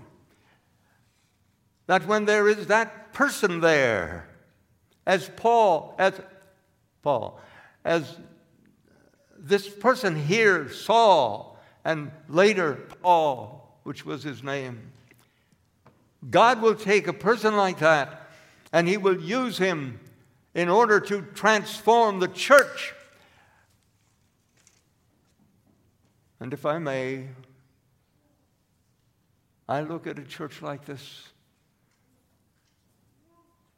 that 1.87 2.07
when 2.07 2.25
there 2.25 2.47
is 2.47 2.67
that 2.67 3.11
person 3.11 3.59
there, 3.59 4.29
as 5.05 5.29
Paul, 5.35 5.95
as 5.99 6.19
Paul, 7.01 7.39
as 7.83 8.17
this 9.37 9.67
person 9.67 10.15
here, 10.15 10.69
Saul, 10.69 11.59
and 11.83 12.11
later 12.29 12.87
Paul, 13.01 13.64
which 13.85 14.03
was 14.03 14.23
his 14.23 14.41
name, 14.43 14.91
God 16.31 16.59
will 16.59 16.73
take 16.73 17.07
a 17.07 17.13
person 17.13 17.55
like 17.55 17.77
that 17.79 18.31
and 18.73 18.87
he 18.87 18.97
will 18.97 19.21
use 19.21 19.59
him 19.59 19.99
in 20.55 20.69
order 20.69 20.99
to 20.99 21.21
transform 21.35 22.19
the 22.19 22.27
church. 22.27 22.95
And 26.39 26.51
if 26.51 26.65
I 26.65 26.79
may, 26.79 27.27
I 29.69 29.81
look 29.81 30.07
at 30.07 30.17
a 30.17 30.23
church 30.23 30.63
like 30.63 30.85
this 30.85 31.29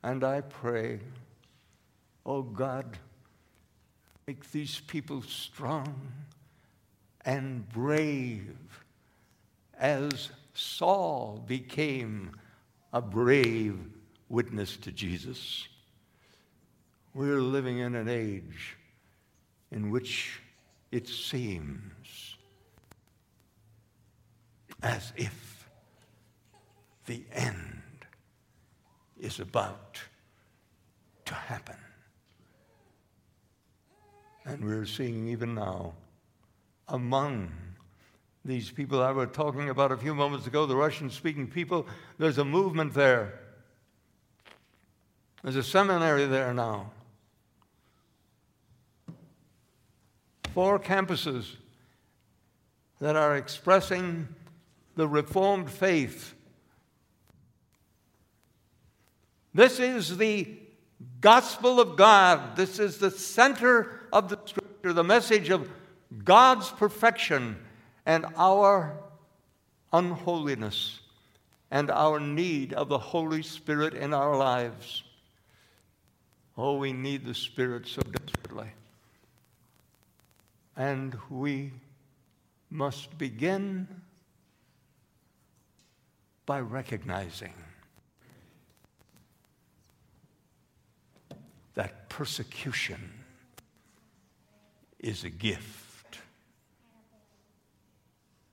and 0.03 0.23
I 0.23 0.39
pray, 0.39 1.01
oh 2.25 2.43
God, 2.43 2.97
make 4.25 4.49
these 4.53 4.79
people 4.79 5.21
strong 5.21 6.13
and 7.25 7.67
brave 7.67 8.55
as 9.79 10.31
Saul 10.53 11.43
became 11.45 12.31
a 12.93 13.01
brave 13.01 13.77
witness 14.29 14.77
to 14.77 14.91
Jesus. 14.91 15.67
We're 17.13 17.41
living 17.41 17.79
in 17.79 17.95
an 17.95 18.09
age 18.09 18.77
in 19.71 19.89
which 19.91 20.41
it 20.91 21.07
seems 21.07 22.37
as 24.81 25.11
if 25.15 25.69
the 27.05 27.23
end 27.31 27.81
is 29.19 29.39
about 29.39 29.99
to 31.25 31.33
happen. 31.33 31.75
And 34.45 34.63
we're 34.63 34.85
seeing 34.85 35.27
even 35.27 35.55
now 35.55 35.93
among 36.87 37.51
these 38.45 38.71
people 38.71 39.01
I 39.01 39.11
was 39.11 39.29
talking 39.33 39.69
about 39.69 39.91
a 39.91 39.97
few 39.97 40.15
moments 40.15 40.47
ago, 40.47 40.65
the 40.65 40.75
Russian 40.75 41.09
speaking 41.09 41.47
people, 41.47 41.85
there's 42.17 42.37
a 42.37 42.45
movement 42.45 42.93
there. 42.93 43.39
There's 45.43 45.55
a 45.55 45.63
seminary 45.63 46.25
there 46.25 46.53
now. 46.53 46.91
Four 50.53 50.79
campuses 50.79 51.55
that 52.99 53.15
are 53.15 53.37
expressing 53.37 54.27
the 54.95 55.07
Reformed 55.07 55.69
faith 55.69 56.33
This 59.57 59.79
is 59.79 60.17
the 60.17 60.55
gospel 61.19 61.79
of 61.79 61.97
God. 61.97 62.55
This 62.55 62.77
is 62.77 62.99
the 62.99 63.09
center 63.09 64.01
of 64.13 64.29
the 64.29 64.37
scripture, 64.45 64.93
the 64.93 65.03
message 65.03 65.49
of 65.49 65.67
God's 66.23 66.69
perfection 66.69 67.57
and 68.07 68.25
our 68.37 68.97
unholiness 69.91 71.01
and 71.69 71.91
our 71.91 72.21
need 72.21 72.71
of 72.71 72.87
the 72.87 72.97
Holy 72.97 73.43
Spirit 73.43 73.93
in 73.93 74.13
our 74.13 74.37
lives. 74.37 75.03
Oh, 76.57 76.77
we 76.77 76.93
need 76.93 77.25
the 77.25 77.33
Spirit 77.33 77.85
so 77.85 78.01
desperately. 78.01 78.69
And 80.77 81.17
we 81.29 81.73
must 82.69 83.17
begin 83.17 83.87
by 86.45 86.61
recognizing 86.61 87.53
that 91.73 92.07
persecution 92.07 93.11
is 94.97 95.25
a 95.25 95.29
gift. 95.29 95.86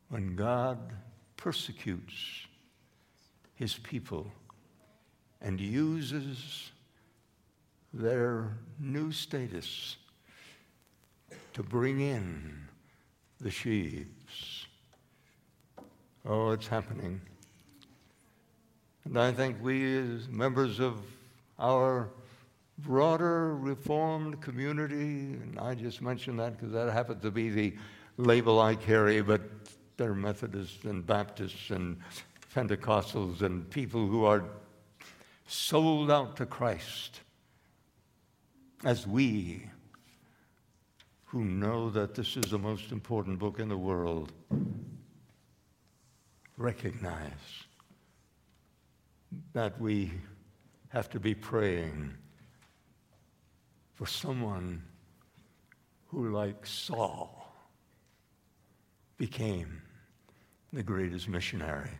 When 0.08 0.36
God 0.36 0.78
persecutes 1.36 2.14
his 3.54 3.74
people 3.74 4.30
and 5.40 5.60
uses 5.60 6.70
their 7.92 8.56
new 8.80 9.12
status 9.12 9.96
to 11.52 11.62
bring 11.62 12.00
in 12.00 12.66
the 13.40 13.50
sheaves. 13.50 14.66
Oh, 16.26 16.50
it's 16.50 16.66
happening. 16.66 17.20
And 19.04 19.18
I 19.18 19.32
think 19.32 19.58
we, 19.62 19.98
as 19.98 20.28
members 20.28 20.80
of 20.80 21.02
our 21.58 22.08
broader 22.78 23.54
Reformed 23.56 24.40
community, 24.40 25.36
and 25.42 25.58
I 25.60 25.74
just 25.74 26.02
mentioned 26.02 26.40
that 26.40 26.58
because 26.58 26.72
that 26.72 26.92
happens 26.92 27.22
to 27.22 27.30
be 27.30 27.50
the 27.50 27.74
label 28.16 28.60
I 28.60 28.74
carry, 28.74 29.20
but 29.20 29.42
there 29.96 30.10
are 30.10 30.14
Methodists 30.14 30.84
and 30.84 31.06
Baptists 31.06 31.70
and 31.70 31.98
Pentecostals 32.54 33.42
and 33.42 33.68
people 33.70 34.06
who 34.06 34.24
are 34.24 34.44
sold 35.46 36.10
out 36.10 36.36
to 36.36 36.46
Christ. 36.46 37.20
As 38.84 39.06
we 39.06 39.68
who 41.24 41.44
know 41.44 41.90
that 41.90 42.14
this 42.14 42.36
is 42.36 42.50
the 42.50 42.58
most 42.58 42.92
important 42.92 43.38
book 43.38 43.58
in 43.58 43.68
the 43.68 43.76
world 43.76 44.32
recognize 46.56 47.30
that 49.52 49.80
we 49.80 50.12
have 50.88 51.10
to 51.10 51.18
be 51.18 51.34
praying 51.34 52.14
for 53.94 54.06
someone 54.06 54.82
who, 56.06 56.30
like 56.30 56.64
Saul, 56.66 57.52
became 59.16 59.82
the 60.74 60.82
greatest 60.82 61.28
missionary 61.28 61.90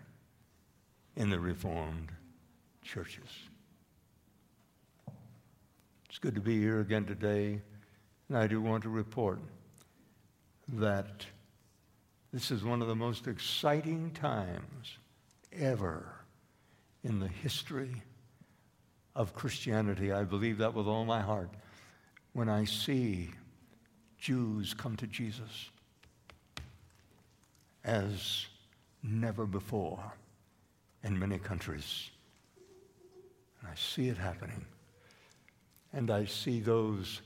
in 1.15 1.31
the 1.31 1.39
Reformed 1.39 2.11
churches. 2.83 3.29
It's 6.09 6.19
good 6.19 6.35
to 6.35 6.41
be 6.41 6.59
here 6.59 6.81
again 6.81 7.05
today, 7.05 7.61
and 8.29 8.37
I 8.37 8.49
do 8.49 8.61
want 8.61 8.83
to 8.83 8.89
report 8.89 9.39
that 10.67 11.25
this 12.33 12.51
is 12.51 12.65
one 12.65 12.83
of 12.83 12.89
the 12.89 12.97
most 12.97 13.29
exciting 13.29 14.11
times 14.11 14.99
ever 15.53 16.13
in 17.05 17.21
the 17.21 17.29
history 17.29 18.03
of 19.15 19.35
Christianity. 19.35 20.11
I 20.11 20.25
believe 20.25 20.59
that 20.59 20.75
with 20.75 20.89
all 20.89 21.05
my 21.05 21.21
heart 21.21 21.51
when 22.33 22.49
I 22.49 22.65
see 22.65 23.31
Jews 24.19 24.75
come 24.75 24.97
to 24.97 25.07
Jesus 25.07 25.71
as 27.85 28.47
never 29.05 29.45
before 29.45 30.01
in 31.03 31.19
many 31.19 31.39
countries. 31.39 32.11
And 33.61 33.71
I 33.71 33.75
see 33.75 34.09
it 34.09 34.17
happening. 34.17 34.65
And 35.93 36.11
I 36.11 36.25
see 36.25 36.61
those 36.61 37.21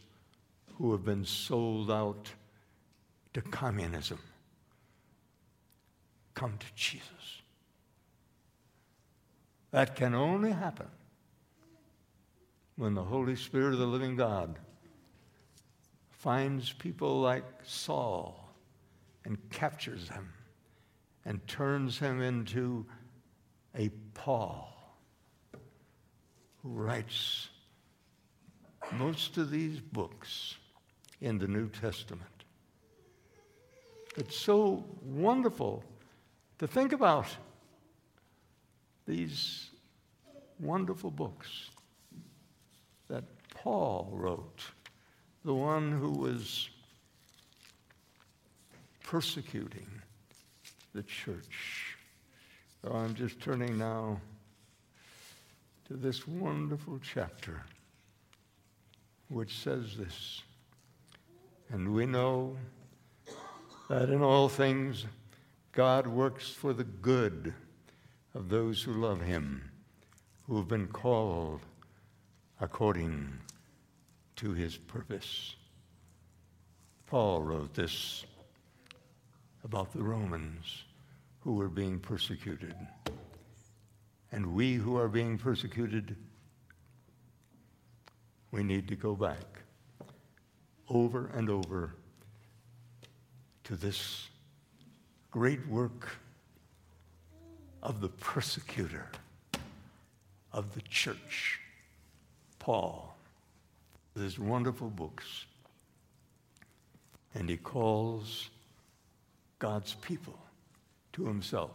who 0.77 0.93
have 0.93 1.05
been 1.05 1.25
sold 1.25 1.91
out 1.91 2.31
to 3.35 3.41
communism 3.41 4.19
come 6.35 6.57
to 6.59 6.67
Jesus. 6.75 7.43
That 9.71 9.97
can 9.97 10.15
only 10.15 10.53
happen 10.53 10.87
when 12.77 12.95
the 12.95 13.03
Holy 13.03 13.37
Spirit 13.37 13.73
of 13.73 13.81
the 13.81 13.87
living 13.87 14.17
God 14.17 14.57
finds 16.11 16.73
people 16.73 17.21
like 17.21 17.45
Saul 17.65 18.49
and 19.25 19.37
captures 19.51 20.09
them 20.09 20.29
and 21.29 21.47
turns 21.47 21.99
him 21.99 22.23
into 22.23 22.87
a 23.77 23.91
Paul 24.15 24.97
who 26.63 26.71
writes 26.71 27.51
most 28.93 29.37
of 29.37 29.51
these 29.51 29.79
books 29.79 30.57
in 31.21 31.37
the 31.37 31.47
New 31.47 31.69
Testament. 31.69 32.45
It's 34.17 34.39
so 34.39 34.87
wonderful 35.03 35.85
to 36.61 36.67
think 36.67 36.95
about 36.95 37.27
these 39.07 39.69
wonderful 40.59 41.11
books 41.11 41.69
that 43.09 43.25
Paul 43.51 44.09
wrote 44.15 44.63
the 45.45 45.55
one 45.55 45.93
who 45.93 46.11
was 46.11 46.71
persecuting 49.05 49.87
the 50.99 51.05
church. 51.05 51.97
Oh, 52.83 52.97
I'm 52.97 53.15
just 53.15 53.39
turning 53.39 53.79
now 53.79 54.21
to 55.87 55.95
this 55.95 56.27
wonderful 56.27 56.99
chapter 57.01 57.63
which 59.29 59.59
says 59.59 59.97
this. 59.97 60.43
And 61.71 61.95
we 61.95 62.05
know 62.05 62.57
that 63.89 64.11
in 64.11 64.23
all 64.23 64.49
things 64.49 65.07
God 65.71 66.09
works 66.09 66.51
for 66.51 66.73
the 66.73 66.83
good 66.83 67.55
of 68.35 68.49
those 68.49 68.83
who 68.83 68.95
love 68.95 69.21
him, 69.21 69.71
who 70.49 70.57
have 70.57 70.67
been 70.67 70.89
called 70.89 71.61
according 72.61 73.39
to 74.35 74.53
his 74.53 74.77
purpose. 74.77 75.55
Paul 77.07 77.43
wrote 77.43 77.73
this 77.73 78.25
about 79.65 79.93
the 79.93 80.03
Romans 80.03 80.85
who 81.49 81.55
were 81.55 81.71
being 81.71 81.99
persecuted. 81.99 82.75
And 84.33 84.53
we 84.53 84.75
who 84.75 84.99
are 84.99 85.09
being 85.09 85.39
persecuted, 85.39 86.15
we 88.51 88.63
need 88.63 88.87
to 88.89 88.97
go 88.97 89.15
back 89.15 89.63
over 90.91 91.31
and 91.33 91.49
over 91.49 91.95
to 93.65 93.77
this 93.77 94.29
great 95.31 95.67
work 95.69 96.11
of 97.83 98.03
the 98.03 98.11
persecutor 98.11 99.07
of 100.53 100.75
the 100.75 100.83
church, 100.83 101.61
Paul, 102.59 103.17
with 104.13 104.23
his 104.23 104.39
wonderful 104.39 104.91
books. 104.91 105.47
And 107.35 107.49
he 107.49 107.57
calls 107.57 108.51
God's 109.59 109.95
people 109.95 110.39
to 111.13 111.27
himself. 111.27 111.71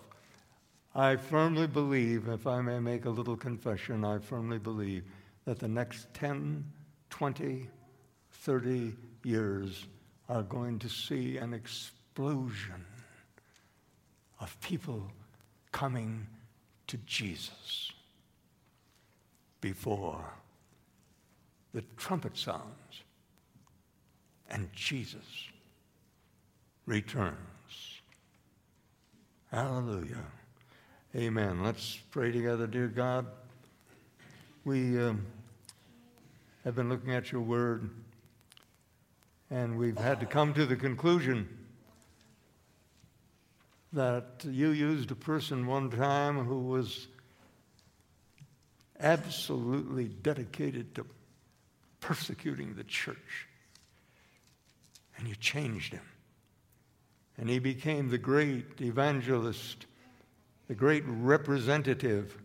I 0.96 1.16
firmly 1.16 1.68
believe, 1.68 2.28
if 2.28 2.46
I 2.46 2.62
may 2.62 2.80
make 2.80 3.06
a 3.06 3.10
little 3.10 3.36
confession, 3.36 4.06
I 4.06 4.20
firmly 4.20 4.60
believe 4.60 5.04
that 5.46 5.60
the 5.60 5.68
next 5.68 6.14
10, 6.14 6.64
20, 7.10 7.68
30 8.32 8.94
years 9.24 9.86
are 10.30 10.44
going 10.44 10.80
to 10.80 10.90
see 10.90 11.38
an 11.38 11.54
explosion 11.54 12.86
of 14.40 14.60
people 14.62 15.12
coming 15.72 16.28
to 16.88 16.98
Jesus 17.06 17.92
before 19.62 20.24
the 21.74 21.82
trumpet 21.98 22.38
sounds 22.38 23.04
and 24.50 24.70
Jesus 24.74 25.48
returns. 26.86 27.53
Hallelujah. 29.54 30.26
Amen. 31.16 31.62
Let's 31.62 32.00
pray 32.10 32.32
together, 32.32 32.66
dear 32.66 32.88
God. 32.88 33.28
We 34.66 35.00
um, 35.00 35.28
have 36.64 36.74
been 36.74 36.90
looking 36.90 37.14
at 37.14 37.32
your 37.32 37.42
word, 37.42 37.88
and 39.52 39.78
we've 39.78 39.96
had 39.96 40.22
to 40.22 40.26
come 40.26 40.56
to 40.56 40.66
the 40.66 40.76
conclusion 40.76 41.48
that 43.92 44.44
you 44.44 44.72
used 44.72 45.12
a 45.12 45.16
person 45.16 45.68
one 45.68 45.92
time 45.92 46.44
who 46.46 46.62
was 46.62 47.06
absolutely 49.00 50.06
dedicated 50.06 50.96
to 50.96 51.06
persecuting 52.00 52.74
the 52.74 52.86
church. 52.86 53.48
And 55.20 55.28
you 55.28 55.36
changed 55.36 55.94
him. 55.94 56.02
And 57.38 57.50
he 57.50 57.60
became 57.60 58.10
the 58.10 58.18
great 58.18 58.80
evangelist, 58.80 59.86
the 60.68 60.76
great 60.76 61.04
representative. 61.08 62.38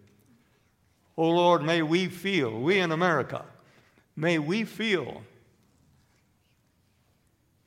Oh 1.16 1.31
Lord, 1.31 1.62
may 1.62 1.83
we 1.83 2.09
feel, 2.09 2.59
we 2.61 2.79
in 2.79 2.92
America, 2.92 3.44
may 4.16 4.38
we 4.38 4.64
feel 4.64 5.22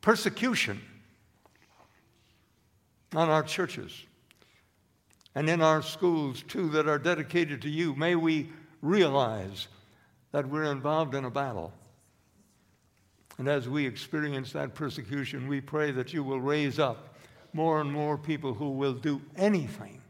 persecution 0.02 0.82
on 3.14 3.30
our 3.30 3.44
churches 3.44 4.06
and 5.36 5.50
in 5.50 5.62
our 5.62 5.82
schools 5.82 6.44
too 6.48 6.70
that 6.70 6.88
are 6.88 7.00
dedicated 7.00 7.62
to 7.62 7.70
you. 7.70 7.96
May 7.96 8.16
we 8.16 8.50
realize 8.82 9.68
that 10.32 10.48
we're 10.48 10.72
involved 10.72 11.14
in 11.14 11.26
a 11.26 11.30
battle. 11.30 11.72
And 13.38 13.48
as 13.48 13.68
we 13.68 13.86
experience 13.86 14.52
that 14.54 14.76
persecution, 14.76 15.48
we 15.48 15.62
pray 15.62 15.92
that 15.92 16.14
you 16.14 16.24
will 16.24 16.42
raise 16.42 16.80
up 16.80 17.11
more 17.54 17.82
and 17.82 17.92
more 17.92 18.18
people 18.18 18.54
who 18.54 18.72
will 18.72 18.94
do 18.94 19.22
anything 19.36 20.02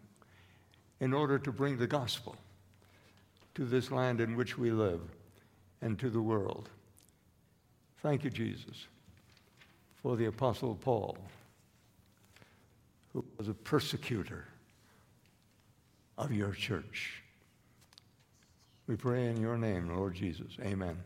in 0.99 1.13
order 1.13 1.39
to 1.39 1.51
bring 1.51 1.77
the 1.77 1.87
gospel 1.87 2.35
to 3.55 3.65
this 3.65 3.91
land 3.91 4.21
in 4.21 4.35
which 4.35 4.57
we 4.57 4.71
live 4.71 5.01
and 5.81 5.97
to 5.99 6.09
the 6.09 6.21
world. 6.21 6.69
Thank 8.01 8.23
you, 8.23 8.29
Jesus, 8.29 8.87
for 10.01 10.15
the 10.15 10.25
Apostle 10.25 10.75
Paul 10.75 11.17
who 13.13 13.25
was 13.37 13.47
a 13.47 13.53
persecutor 13.53 14.45
of 16.17 16.31
your 16.31 16.51
church. 16.51 17.21
We 18.87 18.95
pray 18.95 19.27
in 19.27 19.37
your 19.37 19.57
name, 19.57 19.95
Lord 19.95 20.15
Jesus. 20.15 20.53
Amen. 20.61 20.97